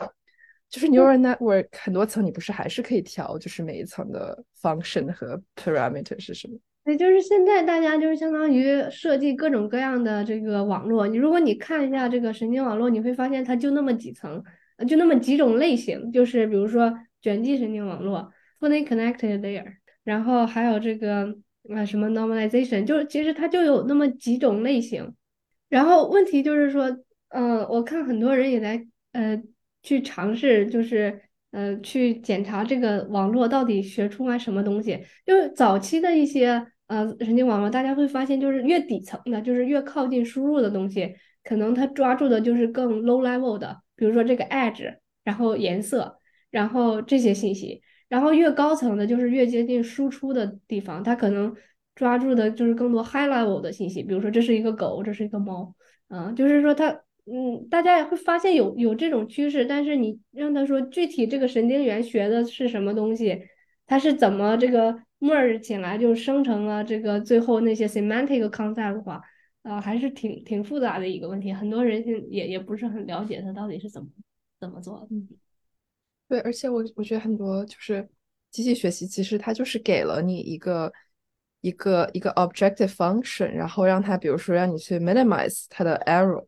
[0.70, 6.58] 就是 neural network 很多层你不是还是可以调，就是每一层的 function 和 parameter 是什么。
[6.86, 11.08] 也，就是现在大家就是相当于设计各种各样的这个网络。
[11.08, 14.42] 你如果你看一下这个神经网络，你会发现它就那么几层，
[14.86, 16.12] 就那么几种类型。
[16.12, 18.30] 就是比如说卷积神经网络
[18.60, 19.64] （fully connected layer），
[20.04, 21.34] 然后还有这个
[21.70, 25.14] 啊什么 normalization，就其实它就有那么几种类型。
[25.70, 26.94] 然后问题就是说，
[27.28, 29.42] 嗯，我看很多人也在呃
[29.82, 31.22] 去尝试，就是。
[31.54, 34.98] 呃，去检查这个网络到底学出来什么东西？
[35.24, 46.18] 就是早期的一些呃神经网络，大家会发现，就是越底层的，就是越靠近输入的东西，可能它抓住的就是更 low level 的，比如说这个 edge，然后颜色，
[46.50, 51.54] 然后这些信息，然后越高层的，就是越接近输出的地方，它可能
[51.94, 55.74] 抓住的就是更多 high level 的信息，比如说这是一个狗，这是一个猫，
[56.08, 57.00] 嗯，就是说它。
[57.26, 63.40] 嗯，大家也会发现有有这种趋势，但是你让他说具体这个神经元学的是什么东西，
[63.86, 69.22] 它是怎么这个 merge 起来就生成了这个最后那些 semantic concept 的话，
[69.62, 74.08] 啊，还是挺挺复杂的一个问题，很多人也也不是很了解它到底是怎么
[74.60, 75.08] 怎么做的。
[76.28, 78.08] 对，而且我我觉得很多就是
[78.50, 80.92] 机器学习，其实它就是给了你一个
[81.60, 86.44] 一个一个 objective function，然后让它比如说让你去 minimize 它的 error。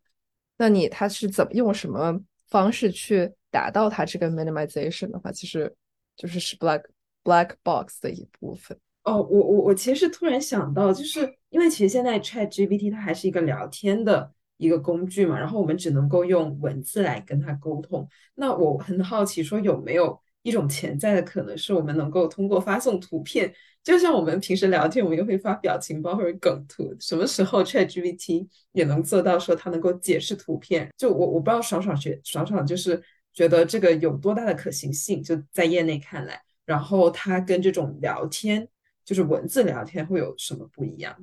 [0.59, 2.19] 那你它是怎么用什么
[2.49, 5.75] 方式去达到它这个 minimization 的话，其实
[6.17, 6.83] 就是是 black
[7.27, 8.79] black box 的一部分。
[9.03, 11.21] 哦，我我我其实突然想到，就是
[11.51, 18.09] 因为其实现在 Chat GPT 它还是一个聊天的一个工具嘛，然后我们只能够用文字来跟它沟通。
[18.35, 23.53] 那我很好奇，说有没有一种潜在的可能，是我们能够通过发送图片？
[23.85, 30.91] 就像我们平时聊天，我们也会发表情包或者梗图，什么时候 ChatGPT 也能做到说它能够解释图片？
[30.97, 33.01] 就我我不知道爽爽觉爽爽就是
[33.33, 35.23] 觉得这个有多大的可行性？
[35.23, 38.69] 就在业内看来，然后它跟这种聊天，
[39.03, 41.17] 就是文字聊天会有什么不一样？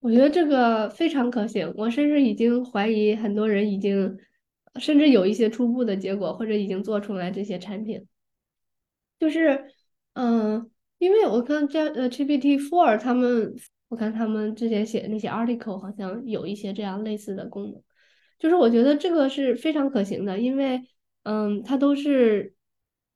[0.00, 4.18] 我觉得这个非常可行，我甚至已经怀疑很多人已经，
[4.80, 8.04] 甚至有一些初步的结果，或者已经做出来这些产品，
[9.20, 9.66] 就是
[10.14, 10.68] 嗯。
[11.00, 13.54] 因为我看这呃 GPT Four 他们，
[13.88, 17.82] 我看他们之前写的那些 article 好像有一些这样类似的功能，
[18.38, 20.82] 就是我觉得这个是非常可行的，因为
[21.22, 22.52] 嗯，它都是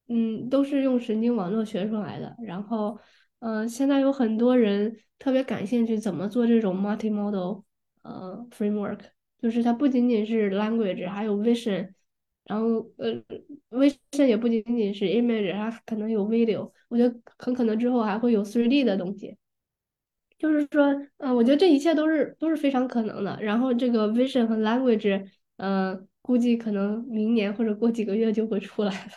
[0.09, 2.99] 嗯都是用神经网络学出来的，然后
[3.39, 7.63] 呃，现在有很多人特别感兴趣怎么做这种 multi-model
[8.03, 9.01] 呃 framework，
[9.39, 11.91] 就是它不仅仅是 language，还有 vision，
[12.45, 13.23] 然后呃
[13.71, 19.37] vision 也不仅仅是 image，它可能有 video，我觉得很可能之后还会有 3D 的东西。
[20.39, 20.85] 就是说，
[21.17, 23.39] 呃，我觉得这一切都是都是非常可能的。
[23.41, 25.27] 然后这个 vision 和 language，
[25.57, 29.13] 呃，估计可能明年或者过几个月就会出来了，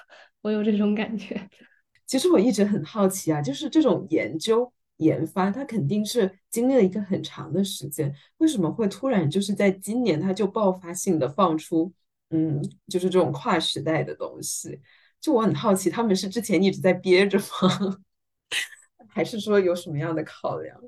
[0.47, 1.49] 我有这种感觉。
[2.07, 11.91] 其实我一直很好奇啊，就是这种研究研发，它肯定是经历了一个很长的时间，为什么会突然就是在今年它就爆发性的放出，
[12.29, 14.79] 嗯，就是这种跨时代的东西？
[15.19, 17.97] 就我很好奇，他们是之前一直在憋着吗？
[19.09, 20.79] 还是说有什么样的考量？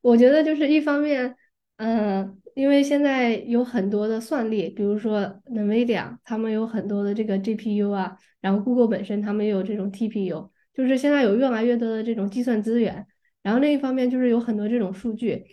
[0.00, 1.36] 我觉得就是一方面，
[1.76, 5.20] 嗯，因为现在有很多的算力，比如说
[5.50, 8.16] NVIDIA，他们有很多的这个 GPU 啊。
[8.46, 13.04] 然后，Google 本身他们也有这种 TPU，就是现在有越来越多的这种计算资源。
[13.42, 15.44] 然后另一方面就是有很多这种数据，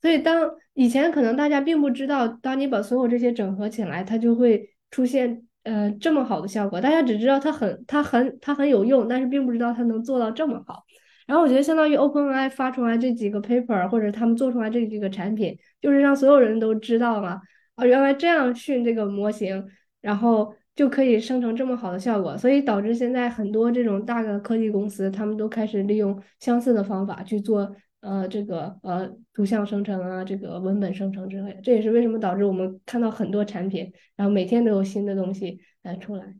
[0.00, 6.80] 所以当以前可能大家并不知道，当你把所有这些整合起来，它就会出现呃这么好的效果。
[6.80, 10.84] 大家只知道它很它很它很有用，但是并不知道它能做到这么好。
[11.26, 17.40] 然后我觉得相当于 OpenAI 发出来这几个 paper，或者他们做出来这几个产品，就是让所有人都知道了
[17.74, 19.66] 啊，原来这样训这个模型，
[20.00, 20.54] 然后。
[20.78, 27.68] 就可以生成这么好的效果，所以导致现在很多这种大的科技公司，他们都开始利用相似的方法去做，
[27.98, 31.60] 呃，这个呃图像生成啊，这个文本生成之类的。
[31.62, 36.32] 这也是为什么导致我们看到很多产品，然后每天都有新的东西来出来。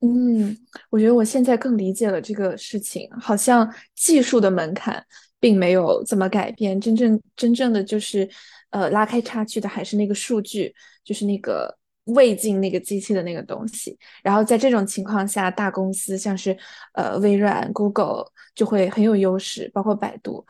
[0.00, 0.56] 嗯，
[0.90, 5.00] 我觉得我现在更理解了这个事情，好像技术的门槛
[5.38, 8.28] 并没有怎么改变，真正真正的就是，
[8.70, 10.74] 呃，拉开差距的还是那个数据，
[11.04, 11.77] 就是那个。
[12.08, 16.56] 喂进那个机器的那个东西，然后在这种情况下，大公司像是
[16.94, 20.44] 呃微软、Google 就会很有优势，包括百度，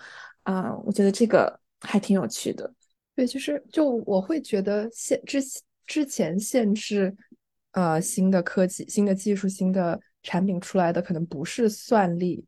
[0.45, 2.73] 啊，我觉得这个还挺有趣的。
[3.15, 5.43] 对，就是就我会觉得限之
[5.87, 7.17] 之前限制
[7.73, 12.47] 呃新的科技、新的技术、新的产品出来的可能不是算力，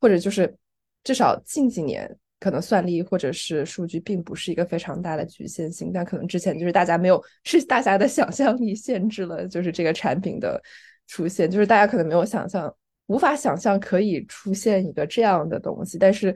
[0.00, 0.54] 或者就是
[1.02, 2.18] 至少近几年。
[2.40, 10.58] 可能算力或者是数据并不是一个非常大的局限性，但可能之前就是大家没有，是大家的想象力限制了，就是这个产品的
[11.06, 12.74] 出现，就是大家可能没有想象，
[13.08, 15.98] 无法想象可以出现一个这样的东西。
[15.98, 16.34] 但是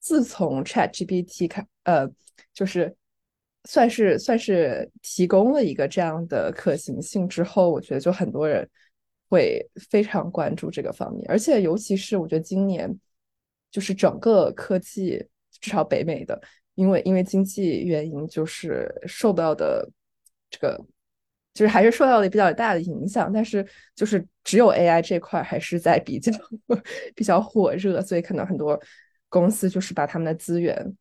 [0.00, 2.10] 自从 Chat GPT 开，呃，
[2.52, 2.92] 就是
[3.68, 8.68] 算是算是提供了一个这样的可行性之后，我觉得就很多人
[9.28, 12.92] 会非常关注这个方面，而且尤其是我觉得今年
[13.70, 15.24] 就是整个科技。
[15.64, 16.38] 至少北美的，
[16.74, 19.90] 因为因为经济原因，就是受到的
[20.50, 20.78] 这个，
[21.54, 23.32] 就是还是受到了比较大的影响。
[23.32, 26.30] 但是就是只有 AI 这块还是在比较
[27.16, 28.78] 比较火热，所以可能很多
[29.30, 30.94] 公司就是把他们的资源，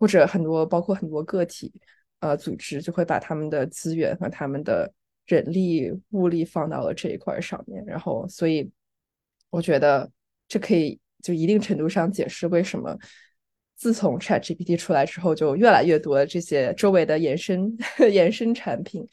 [0.00, 1.72] 或者很多包括很多个体
[2.18, 4.92] 呃组织，就会把他们的资源和他们的
[5.26, 7.84] 人力物力放到了这一块上面。
[7.86, 8.68] 然后，所以
[9.50, 10.10] 我觉得
[10.48, 12.98] 这可以就一定程度上解释为什么。
[13.76, 17.76] 自从 Chat GPT 出来之后，就越来越多这些周围的延伸
[18.10, 19.06] 延伸产品，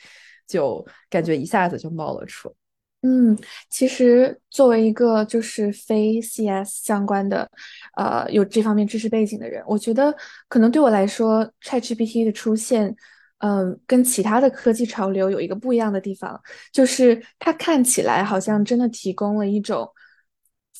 [0.47, 2.53] 就感觉一下子就冒了出。
[3.01, 3.35] 嗯，
[3.69, 7.49] 其实作为一个就是非 CS 相关的，
[7.97, 10.15] 呃，有这方面知识背景的人，我觉得
[10.47, 12.95] 可能对我来说，Chat GPT 的出现，
[13.39, 16.39] 嗯，跟其他的科技潮流有一个不一样的地方，
[16.71, 19.89] 就是它看起来好像真的提供了一种。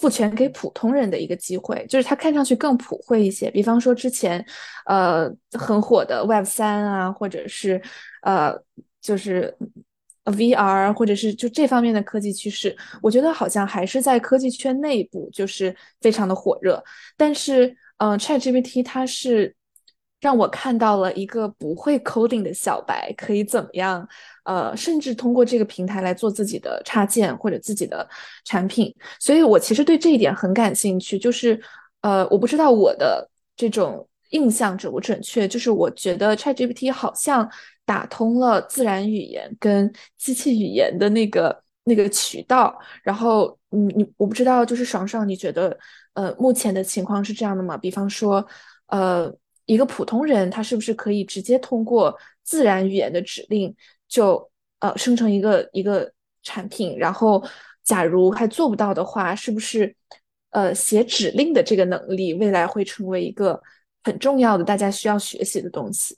[0.01, 3.51] 赋权给普通人的一个机会，就是它看上去更普惠一些。
[3.51, 4.43] 比方说之前，
[4.87, 7.79] 呃，很火的 Web 三啊，或者是
[8.23, 8.51] 呃，
[8.99, 9.55] 就是
[10.25, 16.83] VR，或者是就这方面的科技趋势，我觉得好像还是在科技圈内部就是非常的火热。
[17.15, 19.55] 但是，嗯，ChatGPT 它是。
[20.21, 24.07] 让我看到了一个不会 coding 的小白可以怎么样，
[24.43, 28.07] 呃，甚至通过这个平台来做自己的插件或者自己的
[28.45, 31.17] 产品，所以我其实对这一点很感兴趣。
[31.17, 31.59] 就是，
[32.01, 37.49] 呃，我不知道我的这种印象准不准确，就是我觉得 ChatGPT 好像
[37.83, 42.77] 打通了自然语言跟机器语言的那个那个渠道。
[43.01, 45.75] 然后，你你我不知道，就是爽爽，你觉得，
[46.13, 47.75] 呃，目前的情况是这样的吗？
[47.75, 48.45] 比方说，
[48.85, 49.33] 呃。
[49.71, 52.13] 一个普通人，他是不是可以直接通过
[52.43, 53.73] 自然语言的指令
[54.09, 56.11] 就呃生成一个一个
[56.43, 56.97] 产品？
[56.97, 57.41] 然后，
[57.81, 59.95] 假如还做不到的话，是不是
[60.49, 63.61] 呃写指令的这个能力未来会成为一个
[64.03, 66.17] 很重要的大家需要学习的东西？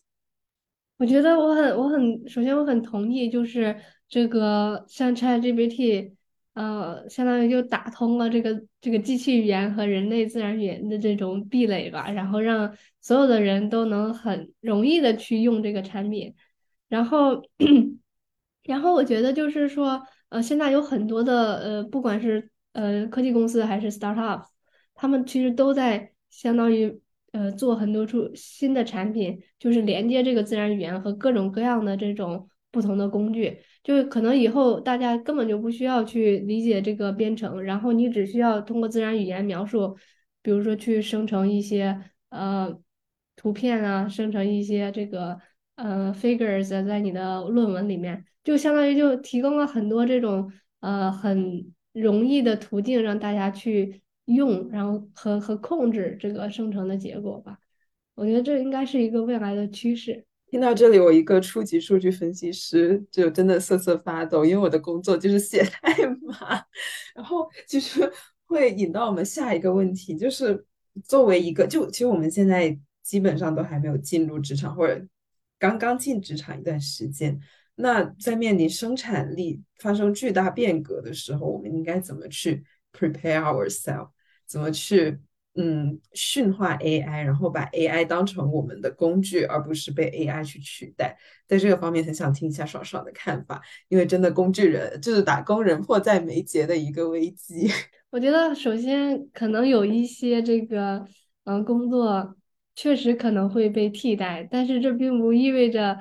[0.98, 3.76] 我觉得我很我很首先我很同意，就是
[4.10, 6.14] 这个像 ChatGPT，
[6.54, 16.36] 呃，相当于就打通了这个这个机器语言和人类自然语言的这种壁垒吧，然后让所有的人都能很容易的去用这个产品，
[16.90, 17.42] 然后，
[18.64, 24.44] 然后我觉得就是说，呃，现在有很多的呃，不管是呃科技公司还是 startup，
[24.94, 27.02] 他们其实都在相当于
[27.32, 33.58] 呃做很多出新的产品，就是连接这个自然语言和各种各样的这种不同的工具。
[33.84, 39.96] 就可能以后大家根本就不需要去理解这个编程，然后你只需要通过自然语言描述，
[40.42, 42.80] 比如说去生成一些呃
[43.36, 45.38] 图片啊，生成一些这个
[45.76, 57.60] 呃 figures 在你的论文里面，就相当于就提供了很多这种呃很容易的途径让大家去用，然后和和控制这个生成的结果吧。
[58.16, 60.26] 我觉得这应该是一个未来的趋势。
[60.54, 66.64] 听到这里，我一个初级数据分析师就真的瑟瑟发抖，因为我的工作就是写代码，
[67.16, 68.08] 然后其实
[68.46, 70.64] 会引到我们下一个问题，就是
[71.06, 75.04] 作为一个，就其实我们现在基本上都还没有进入职场，或者
[75.58, 77.40] 刚刚进职场一段时间，
[77.74, 82.64] 那在面临生产力发生巨大变革的时候，我们应该怎么去
[82.96, 84.12] prepare ourselves，
[84.46, 85.20] 怎么去？
[85.56, 91.18] 嗯，驯化 AI，然后把 AI 当成我们的工具，而不是被 AI 去取代。
[91.48, 97.70] 在这个方面，很想听一下爽爽的看法，因为真的工具人就是打工人迫在眉睫的一个危机。
[98.10, 101.06] 我觉得首先可能有一些这个
[101.44, 102.36] 嗯工作
[102.76, 105.98] 确实可能会被替代，但是这并不意味着。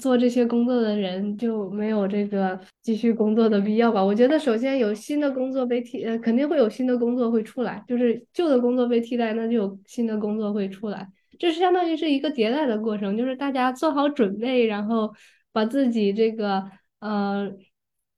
[0.00, 4.00] 做这些工作的人就没有这个继续工作的必要吧？
[4.00, 11.08] 我觉得首先有新的工作被替，呃，肯定会有新的工作会出来，就是旧的工作被替代，那就有新的工作会出来。
[11.36, 15.12] 这是相当于是一个迭代的过程，就是大家做好准备，然后
[15.50, 16.70] 把自己这个
[17.00, 17.52] 呃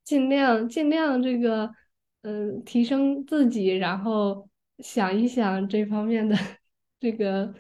[0.05, 1.71] 尽量尽量这个
[2.21, 4.47] 嗯提升自己，然后
[4.81, 6.37] 想一想这方面的
[7.01, 7.55] 这个。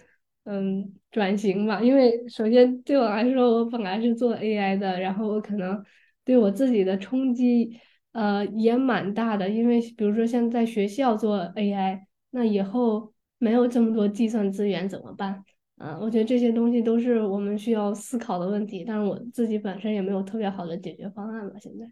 [0.51, 5.85] 嗯，转型吧，因为首先对我来说，我本来是做 AI 的，然后我可能
[6.29, 7.81] 对我自己的冲击，
[8.13, 9.49] 呃，也蛮大的。
[9.49, 12.03] 因为比如说像在学校做 AI，
[12.33, 15.43] 那以后没有这么多计算资源怎么办？
[15.79, 21.57] 啊，我觉得这些东西都是我们需要思考的问题，但是我自己本身也没有特别好的解决方案吧。
[21.59, 21.91] 现在，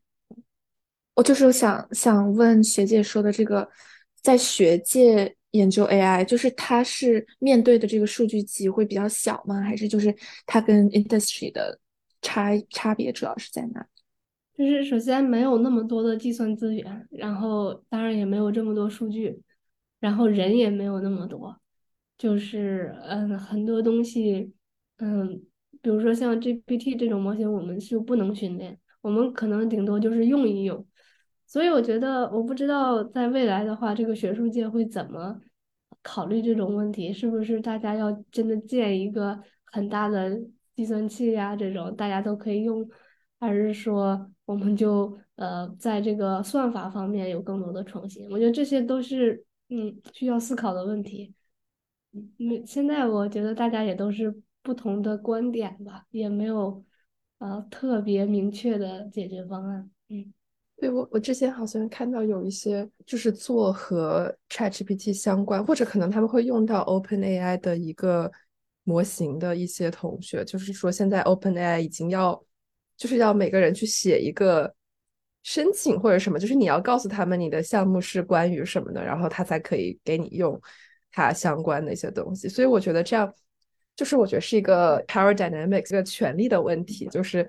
[1.14, 3.66] 我就是想想问学姐说的这个，
[4.20, 5.34] 在学界。
[5.52, 9.62] 研究 AI，就是它是面对的这个数据集会比较小吗？
[9.62, 10.14] 还是就是
[10.44, 11.80] 它跟 industry 的
[12.20, 13.86] 差差别主要是在哪？
[14.56, 19.42] 就是首先没有那么多的计算资源，然后当然也没有这么多数据，
[20.00, 21.60] 然后人也没有那么多，
[22.16, 24.54] 就是嗯很多东西，
[24.98, 25.42] 嗯，
[25.82, 30.86] 比如说像 GPT 这种模型，我们是不能训练，我们可能顶多就是用一用。
[31.46, 35.40] 所以我觉得，我不知道在未来的话，这个学术界会怎么
[36.02, 37.12] 考虑这种问题？
[37.12, 40.40] 是不是大家要真的建一个很大的
[40.74, 41.54] 计算器呀？
[41.54, 42.88] 这种大家都可以用，
[43.38, 48.30] 还是说我们就呃在这个算法方面有更多的创新？
[48.30, 51.34] 我觉得这些都是嗯需要思考的问题。
[52.12, 56.82] 嗯，现在我觉得大家也都是不同的观点吧，也没有
[57.38, 59.90] 呃特别明确的解决方案。
[60.08, 60.32] 嗯。
[60.78, 68.30] 对我，我之前好像看到有一些就是做和 ChatGPT 相关，或者可能他们会用到 OpenAI 的一个
[68.84, 72.44] 模型的一些同学，就是说现在 OpenAI 已经要
[72.96, 74.74] 就是要每个人去写一个
[75.42, 80.60] 申请或者什么，就是你要告诉他们你的项目是关于什么的，然后他才可以给你用
[81.12, 82.48] 它相关的一些东西。
[82.48, 83.32] 所以我觉得这样
[83.94, 87.48] 就是我觉得是一个 power dynamics 一个权力的问题，就是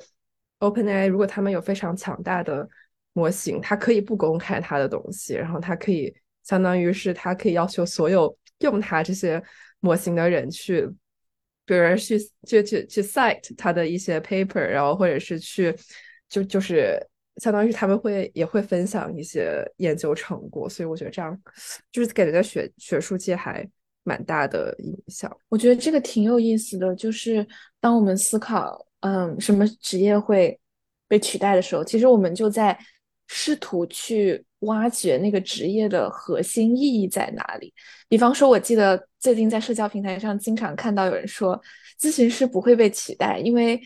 [0.60, 2.68] OpenAI 如果他们有非常强大的
[3.14, 9.42] 模型，它可以不公开它的东西，然后它可以相当于是它可以要求所有用它这些
[9.80, 10.88] 模型的人去，
[11.68, 15.76] 比如去去去去 cite 他的一些 paper，然后或者是去
[16.28, 16.98] 就就是
[17.36, 21.40] 相当于他们会也会分享一些研究成果，所以我觉得这样
[21.92, 23.64] 就是给人家学学术界还
[24.04, 25.32] 蛮大的影响。
[25.50, 27.46] 我觉得这个挺有意思的，就是
[27.80, 30.60] 当我们思考嗯什么职业会
[31.08, 32.76] 被取代的时候，其实我们就在。
[33.28, 37.74] 试图去挖掘那个职业的核心意义在哪里。
[38.08, 41.62] 比方说，我记得最近在社交平台上经常看到有人说，
[42.00, 43.80] 咨询师不会被取代，因为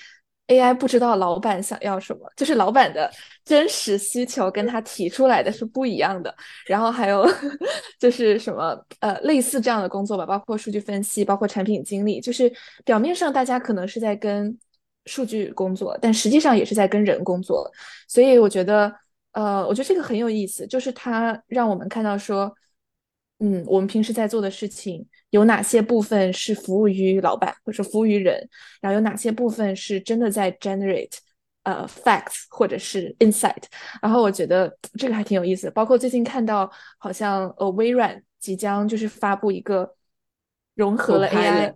[0.48, 3.10] AI 不知道老板想要什么，就是老板的
[3.44, 6.34] 真实需求跟他提出来的是不一样的。
[6.68, 7.28] 然后还有
[8.00, 12.52] 就是什么呃类似这样的工作吧，包括数据分析，包括产品经理，就是
[12.86, 14.58] 表面上大家可能是在跟
[15.06, 17.70] 数据工作，但实际上也是在跟人工作。
[18.08, 18.94] 所以我觉得。
[19.34, 22.54] 呃，我觉得这个很有意思，就是它让我们看到说，
[23.40, 28.50] 嗯，我们平时在做的事情有哪些部分是服务于老板或者服务于人，
[28.82, 31.14] 然后有哪些部分是真的在 generate
[31.64, 33.64] 呃 facts 或者是 insight。
[34.02, 39.96] 然后我觉得这个还挺有意思的，包括最近看到好像呃微软即将就是发布一个
[40.76, 41.74] 融合了 AI，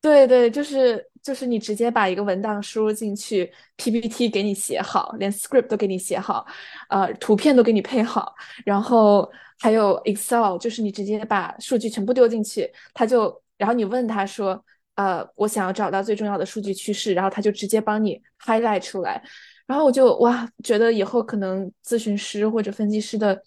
[0.00, 1.10] 对对，就是。
[1.24, 6.46] 就是你直接把一个文档输入进去，PPT 给你写好，连 script 都给你写好，
[6.90, 14.62] 呃，图片都给你配好，然后还有 Excel，就是你直接把数据全部丢进去，他就，然后你问他说，
[14.96, 19.22] 呃，我想要找到最重要的数据趋势，然后他就直接帮你 highlight 出来，
[19.66, 23.42] 然后我就哇，觉得以后可能咨询师或者分析师的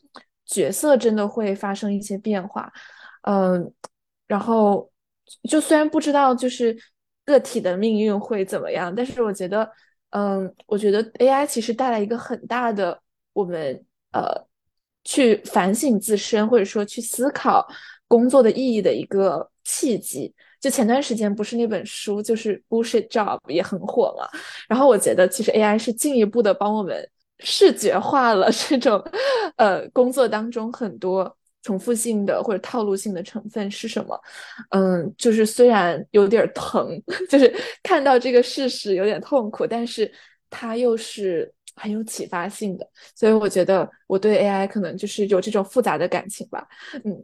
[0.48, 2.74] 角色真的会发生一些变化，
[3.22, 3.72] 嗯，
[4.26, 4.90] 然后
[5.48, 6.76] 就虽然不知道就是。
[7.28, 8.94] 个体的命运会怎么样？
[8.96, 9.70] 但是我觉得，
[10.12, 13.00] 嗯，我觉得 AI 其实带来一个很大的
[13.34, 14.48] 我们呃
[15.04, 17.68] 去反省自身，或者说去思考
[18.08, 20.34] 工作的意义的一个契机。
[20.62, 24.28] 就前段时间不是那本书就是《Bullshit Job》也很火嘛？
[24.70, 27.08] 然后我觉得其实 AI 是进一步的帮我们
[27.40, 29.04] 视觉化了这种
[29.58, 31.37] 呃工作当中很多。
[31.64, 34.18] 重复性的或者套路性的成分是什么？
[34.70, 36.90] 嗯，就是虽然有点疼，
[37.30, 37.54] 就是
[37.84, 40.10] 看到这个事实有点痛苦，但是
[40.50, 46.68] 它又是很有启发性的，所以我觉得我对 AI 可能就是有这种复杂的感情吧。
[47.04, 47.24] 嗯，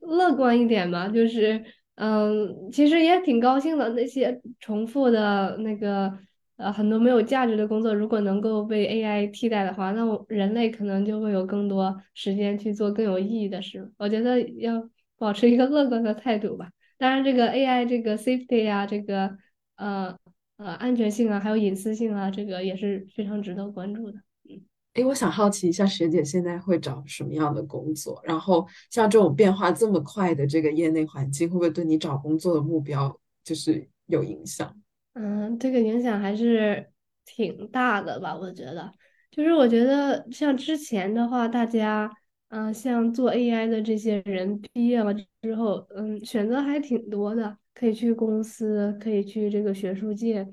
[0.00, 1.60] 乐观一点吧，就是
[1.96, 6.12] 嗯，其实也挺高兴的，那些重复的那个。
[6.56, 13.92] 呃，很多没有价值的工作，如果能够被 AI 替代的话，那我人类可能就会有更多时间去做更有意义的事。
[13.98, 14.88] 我觉得要
[15.18, 16.70] 保持一个乐观的态度吧。
[16.98, 19.36] 当然，这个 AI 这个 safety 啊，这个
[19.76, 20.16] 呃
[20.56, 24.18] 呃安全性啊，还有隐私性啊，这个也是非常值得关注的。
[24.48, 24.62] 嗯，
[24.94, 28.18] 哎，我想好奇一下，学姐现在会找什么样的工作？
[28.24, 34.74] 然后像这种变化这么快的这个业内环境，会不会对你找工作的目标就是有影响？
[35.18, 36.92] 嗯，这个影响还是
[37.24, 38.36] 挺大的吧？
[38.36, 38.92] 我觉得，
[39.30, 42.10] 就是我觉得像之前的话，大家，
[42.48, 50.46] 嗯，像做 AI 的这些人毕业了之后，嗯，选择还挺多的，可以去公司，可以去这个学术界，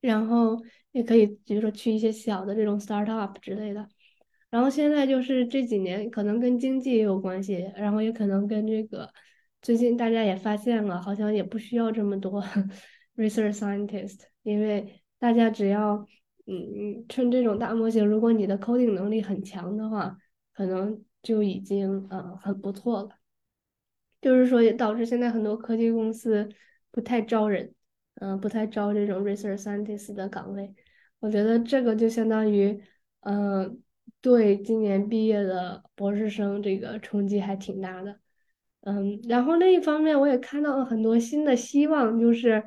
[0.00, 0.60] 然后
[0.90, 3.88] 也可以，比如说去一些小的这种 startup 之类的。
[4.50, 9.08] 然后现在就是这几年，可能跟经济也有关系，然后也可能跟这个
[9.62, 12.42] 最近大家也发现了，好像也不需要这么多。
[13.18, 16.06] Research scientist，因为大家只要
[16.46, 20.16] 嗯趁这种大模型，如果你的 coding 能力很强的话，
[20.54, 23.10] 可能就已经呃很不错了。
[24.20, 26.48] 就是说也导致现在很多科技公司
[26.92, 27.74] 不太招人，
[28.14, 30.72] 嗯，不太招这种 research scientist 的岗位。
[31.18, 32.80] 我觉得这个就相当于
[33.20, 33.82] 嗯
[34.20, 38.20] 对今年毕业的博士生这个冲击还挺大的。
[38.82, 42.64] 嗯，然后另一方面我也看到了很多新的希望，就是。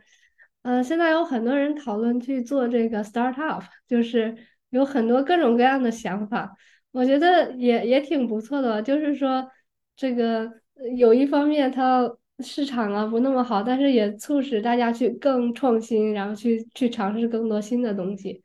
[0.64, 4.36] 呃，现在有很多人讨论去做这个 startup，就是
[4.70, 6.56] 有很多各种各样的想法，
[6.92, 8.82] 我觉得也也挺不错的。
[8.82, 9.50] 就是说，
[9.96, 10.52] 这个
[10.98, 12.08] 有一方面它
[12.40, 18.44] 市场啊不那么好，但是也促使大家去更创新，然后去去尝试更多新的东西。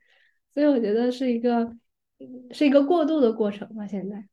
[0.53, 1.71] 所以我觉得是一个
[2.51, 3.85] 是一个过渡的过程吧。
[3.85, 4.27] 现在，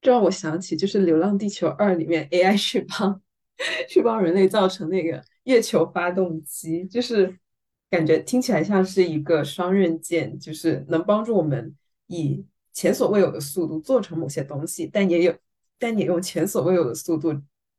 [0.00, 3.22] 这让我想起就是《流浪地球二》里面 AI 去帮
[3.88, 5.22] 去帮人类造成那个。
[5.44, 7.34] 月球发动机就是
[7.90, 11.74] 感觉听起来像是一个双刃剑，就是能帮助我们
[12.06, 12.44] 以
[12.74, 15.34] 前所未有的速度做成某些东西，但也有
[15.78, 17.34] 但也用前所未有的速度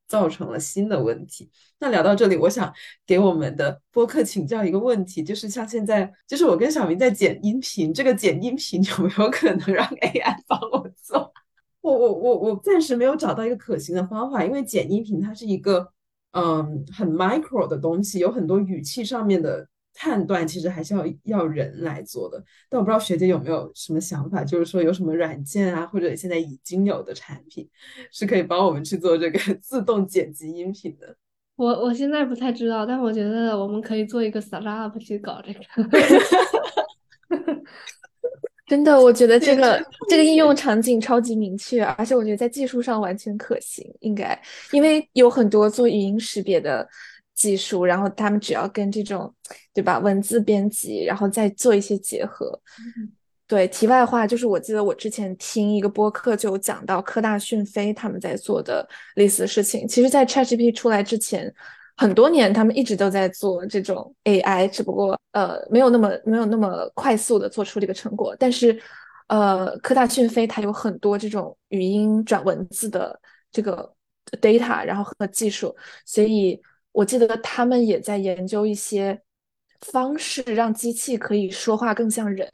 [0.08, 1.50] 造成了新的问题。
[1.80, 2.74] 那聊到这里，我想
[3.06, 11.32] 给我们的播客请教一个问题，就是像现在，就是我跟小明在剪音频，这个剪音频有没有可能让 AI 帮我做？
[11.82, 15.92] 我我我我暂时没有找到一个可行的方法，因为剪音频它是一个。
[16.34, 22.42] 嗯，很 micro 的东西，有很多语气上面的判断，其实还是要要人来做的。
[22.70, 27.70] 但我不知道学姐有没有什么想法，就是说有什么软件啊，或者现在已经有的产品，
[28.14, 31.14] 是可以帮我们去做这个 自动剪辑音频的。
[31.58, 35.60] 我我现在不太知道，但我觉得我们可以做一个 startup 去搞这个。
[38.72, 44.42] 真的，我觉得这个这个应用场景超级明确，而且我觉得在技术上完全可行，应该
[44.72, 46.88] 因为有很多做语音识别的
[47.36, 49.30] 技术，然后他们只要跟这种
[49.74, 52.58] 对吧文字编辑，然后再做一些结合。
[53.46, 61.54] 对，题外话就是，我记得我之前听一个播客就讲到科大讯飞他们在做的类似的事情，其实，在 ChatGPT 出来之前。
[62.02, 68.36] 很多年，他们一直都在做这种 AI，只不过呃没有那么没有那么快速的做出这个成果。
[68.40, 68.82] 但是
[69.28, 73.22] 呃，科大讯飞它有很多这种语音转文字的
[73.52, 73.94] 这个
[74.42, 76.60] data，然后和技术，所以
[76.92, 79.22] 我记得他们也在研究一些
[79.82, 82.50] 方式，让机器可以说话更像人，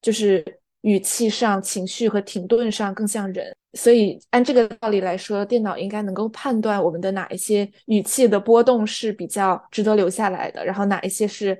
[0.00, 0.42] 就是
[0.82, 3.54] 语气上、情绪和停顿上更像人。
[3.74, 11.58] 所以按这个道理来说，电脑应该能够判断我们的哪一些语气的波动是比较值得留下来的，然后哪一些是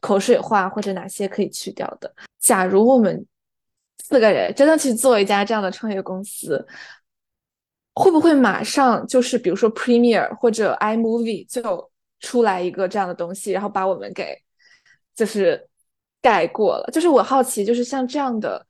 [0.00, 2.14] 口水话，或者哪些可以去掉的。
[2.38, 3.26] 假如我们
[4.04, 6.66] 四个人真的去做一家这样的创业公司，
[7.94, 11.90] 会不会马上就是比如说 Premiere 或者 iMovie 就
[12.20, 14.36] 出来一个这样的东西，然后把我们给
[15.14, 15.67] 就是
[16.20, 16.90] 盖过了？
[16.92, 18.64] 就是我好奇，就是像这样的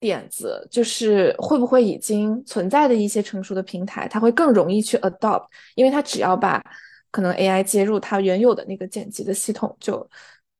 [0.00, 6.62] 点子，就是会不会已经存在的一些成熟的平台，它会更容易去 adopt，因为它只要把
[7.10, 10.08] 可能 AI 接入它原有的那个剪辑的系统，就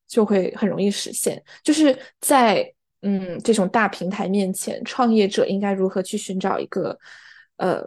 [0.06, 1.42] 就会很容易实现。
[1.62, 2.72] 就是在
[3.02, 6.98] 嗯，这种大平台面前，创业者应该如何去寻找一个
[7.58, 7.80] 呃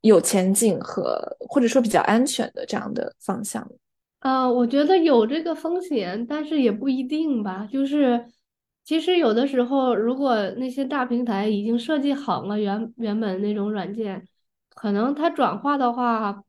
[0.00, 3.68] 有前景和或者说比较安全的这样的方向？
[4.26, 7.64] 呃，我觉得有这个风险，但是也不一定吧。
[7.70, 8.26] 就是
[8.82, 14.26] 其实有的时候，如果那些大平台已经设计好了原原本那种软件，
[14.74, 16.42] 可能它转化的话，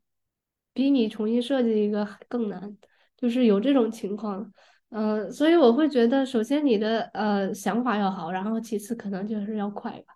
[0.74, 2.76] 比你重新设计一个更难。
[3.16, 4.52] 就是有这种情况。
[4.90, 10.16] 嗯，所以我会觉得，首先你的呃想法要好，然后其次可能就是要快吧。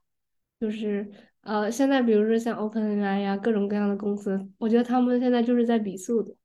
[0.59, 1.07] 就是
[1.41, 6.35] 呃，现在比如说像 OpenAI 呀，各种各样的公司，我觉得他们现在就是在比速度，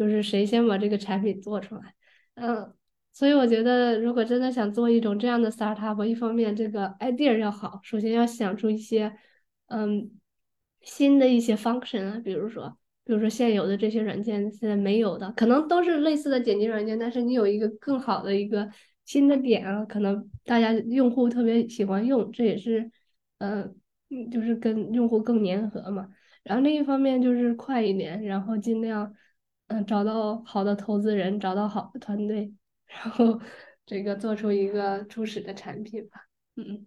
[0.00, 1.94] 就是谁先把这个产品做出来。
[2.36, 2.72] 嗯，
[3.12, 9.12] 所以我觉得，如果真的想做一种这样的 startup，一方面这个 idea 要好，首先要想出一些
[9.66, 10.10] 嗯
[10.80, 12.78] 新的一些 function 啊，比如说。
[13.02, 18.70] 比如说现有的这些软件现在没有的，可能都是类似的剪辑软件，但是你有一个更好的一个
[19.04, 22.88] 新的点啊，可能大家用户特别喜欢用，这也是，
[23.38, 23.74] 嗯，
[24.30, 26.08] 就是跟用户更粘合嘛。
[26.44, 29.12] 然后另一方面就是快一点，然后尽量，
[29.70, 32.52] 嗯，找到好的投资人，找到好的团队，
[32.86, 33.40] 然后
[33.86, 36.26] 这个做出一个初始的产品吧。
[36.56, 36.86] 嗯。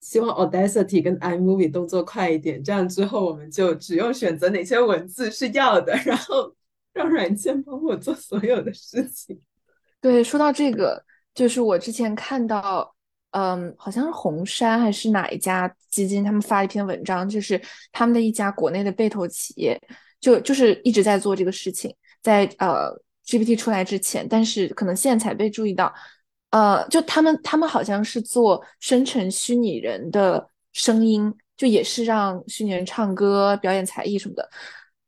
[0.00, 6.52] 希望 Audacity 跟 iMovie 动作快一点，这样之后我们就只用选择哪些文字是要的，然后
[6.92, 9.40] 让软件帮我做所有的事情。
[10.00, 12.92] 对，说到这个，就是我之前看到，
[13.30, 17.60] 嗯，好像是红杉还是哪一家基金，他们发一篇文章，就是
[17.92, 19.80] 他们的一家国内的被投企业，
[20.22, 22.90] 就就是一直在做这个事情，在呃
[23.26, 25.92] GPT 出来之前，但是可能现在才被注意到。
[26.50, 34.46] 呃，就他们，他们好像是做生成虚拟人的声音，就也是让虚拟人唱歌、表演才艺什么的。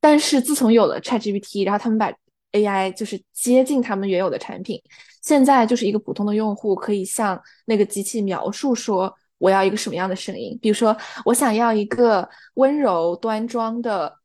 [0.01, 2.11] 但是自从有了 ChatGPT，然后他们把
[2.53, 4.81] AI 就是接近他们原有的产品，
[5.21, 10.97] 现在就是一个普通的用户可以向那个机器描述说我要一个什么样的声音，比如说
[11.27, 14.17] 我想要一个温柔端庄的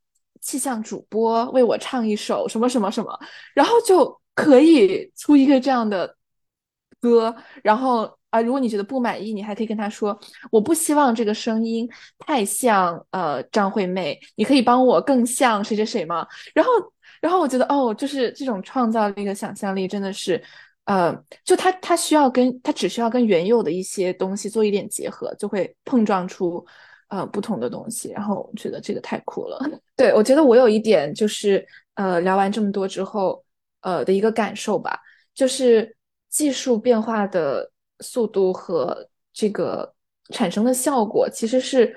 [0.49, 3.19] 气象主播为我唱一首什么什么什么，
[3.53, 6.15] 然后就可以出一个这样的。
[7.01, 7.33] 歌，
[7.63, 10.19] 然后啊，如果你觉得不满意，你还可以跟他说，
[10.51, 16.27] 我不希望这个声音太像呃张惠妹，你可以帮我更像谁谁谁吗？
[16.53, 16.71] 然后，
[17.21, 20.43] 然后我觉得哦，就是这种创造力和想象力真的是，
[20.83, 26.65] 呃，就他他需要跟他只需要跟原有的一些东西做一点结合，就会碰撞出
[27.09, 28.09] 呃不同的东西。
[28.09, 29.59] 然后我觉得这个太酷了。
[29.95, 33.43] 对我觉得我有一点就是呃聊完这么多之后
[33.81, 34.99] 呃的一个感受吧，
[35.35, 35.95] 就是。
[36.31, 39.95] 技术变化的速度和这个
[40.31, 41.91] 产生的效果，其实是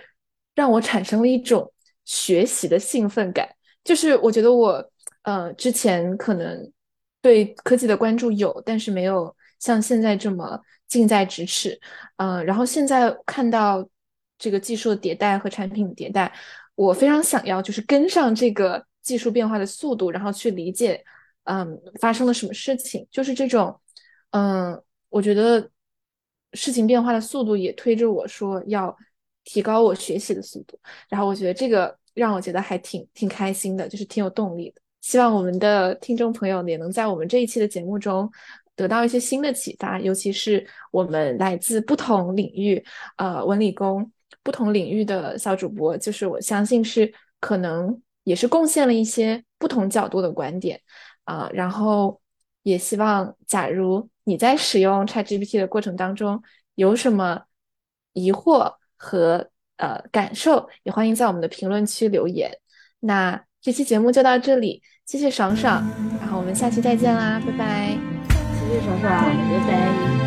[0.54, 1.70] 让我产生了一种
[2.06, 3.46] 学习的兴奋感。
[3.84, 4.82] 就是我觉得我，
[5.24, 6.72] 呃，之前可能
[7.20, 10.58] 对科技的关注有，但是没有像现在这么
[10.88, 11.78] 近在咫尺。
[12.16, 13.86] 嗯，然后现在看到
[14.42, 16.32] 这个技术的迭代和产品的迭代，
[16.74, 21.04] 我非常想要就是跟上这个技术变化的速度，然后去理解，
[21.44, 23.78] 嗯，发生了什么事情，就是这种。
[24.30, 25.70] 嗯，我觉得
[26.54, 28.96] 事情变化的速度也推着我说要
[29.44, 30.78] 提高我学习的速度，
[31.08, 34.80] 然后我觉得这个让我觉得还挺挺开心的，就是挺有动力的。
[35.02, 38.30] 希望我们的听众朋友也能在我们这一期的节目中
[38.74, 42.82] 得到一些新的启发，尤其是我们来自不同领域，
[43.16, 44.10] 呃，文理工
[44.42, 50.80] 不同领域的小主播，就是我相信是可能也是贡献了一些不同角度的观点
[51.24, 52.20] 啊，然后
[52.62, 54.08] 也希望假如。
[54.24, 56.40] 你在使用 ChatGPT 的过程当中
[56.76, 57.42] 有什么
[58.12, 62.56] 疑惑和呃感受，也欢迎在我们的评论区留言。
[63.00, 65.84] 那这期节目就到这里，谢谢爽爽，
[66.20, 67.98] 然后我们下期再见啦，拜拜。
[68.54, 70.21] 谢谢爽爽，拜拜。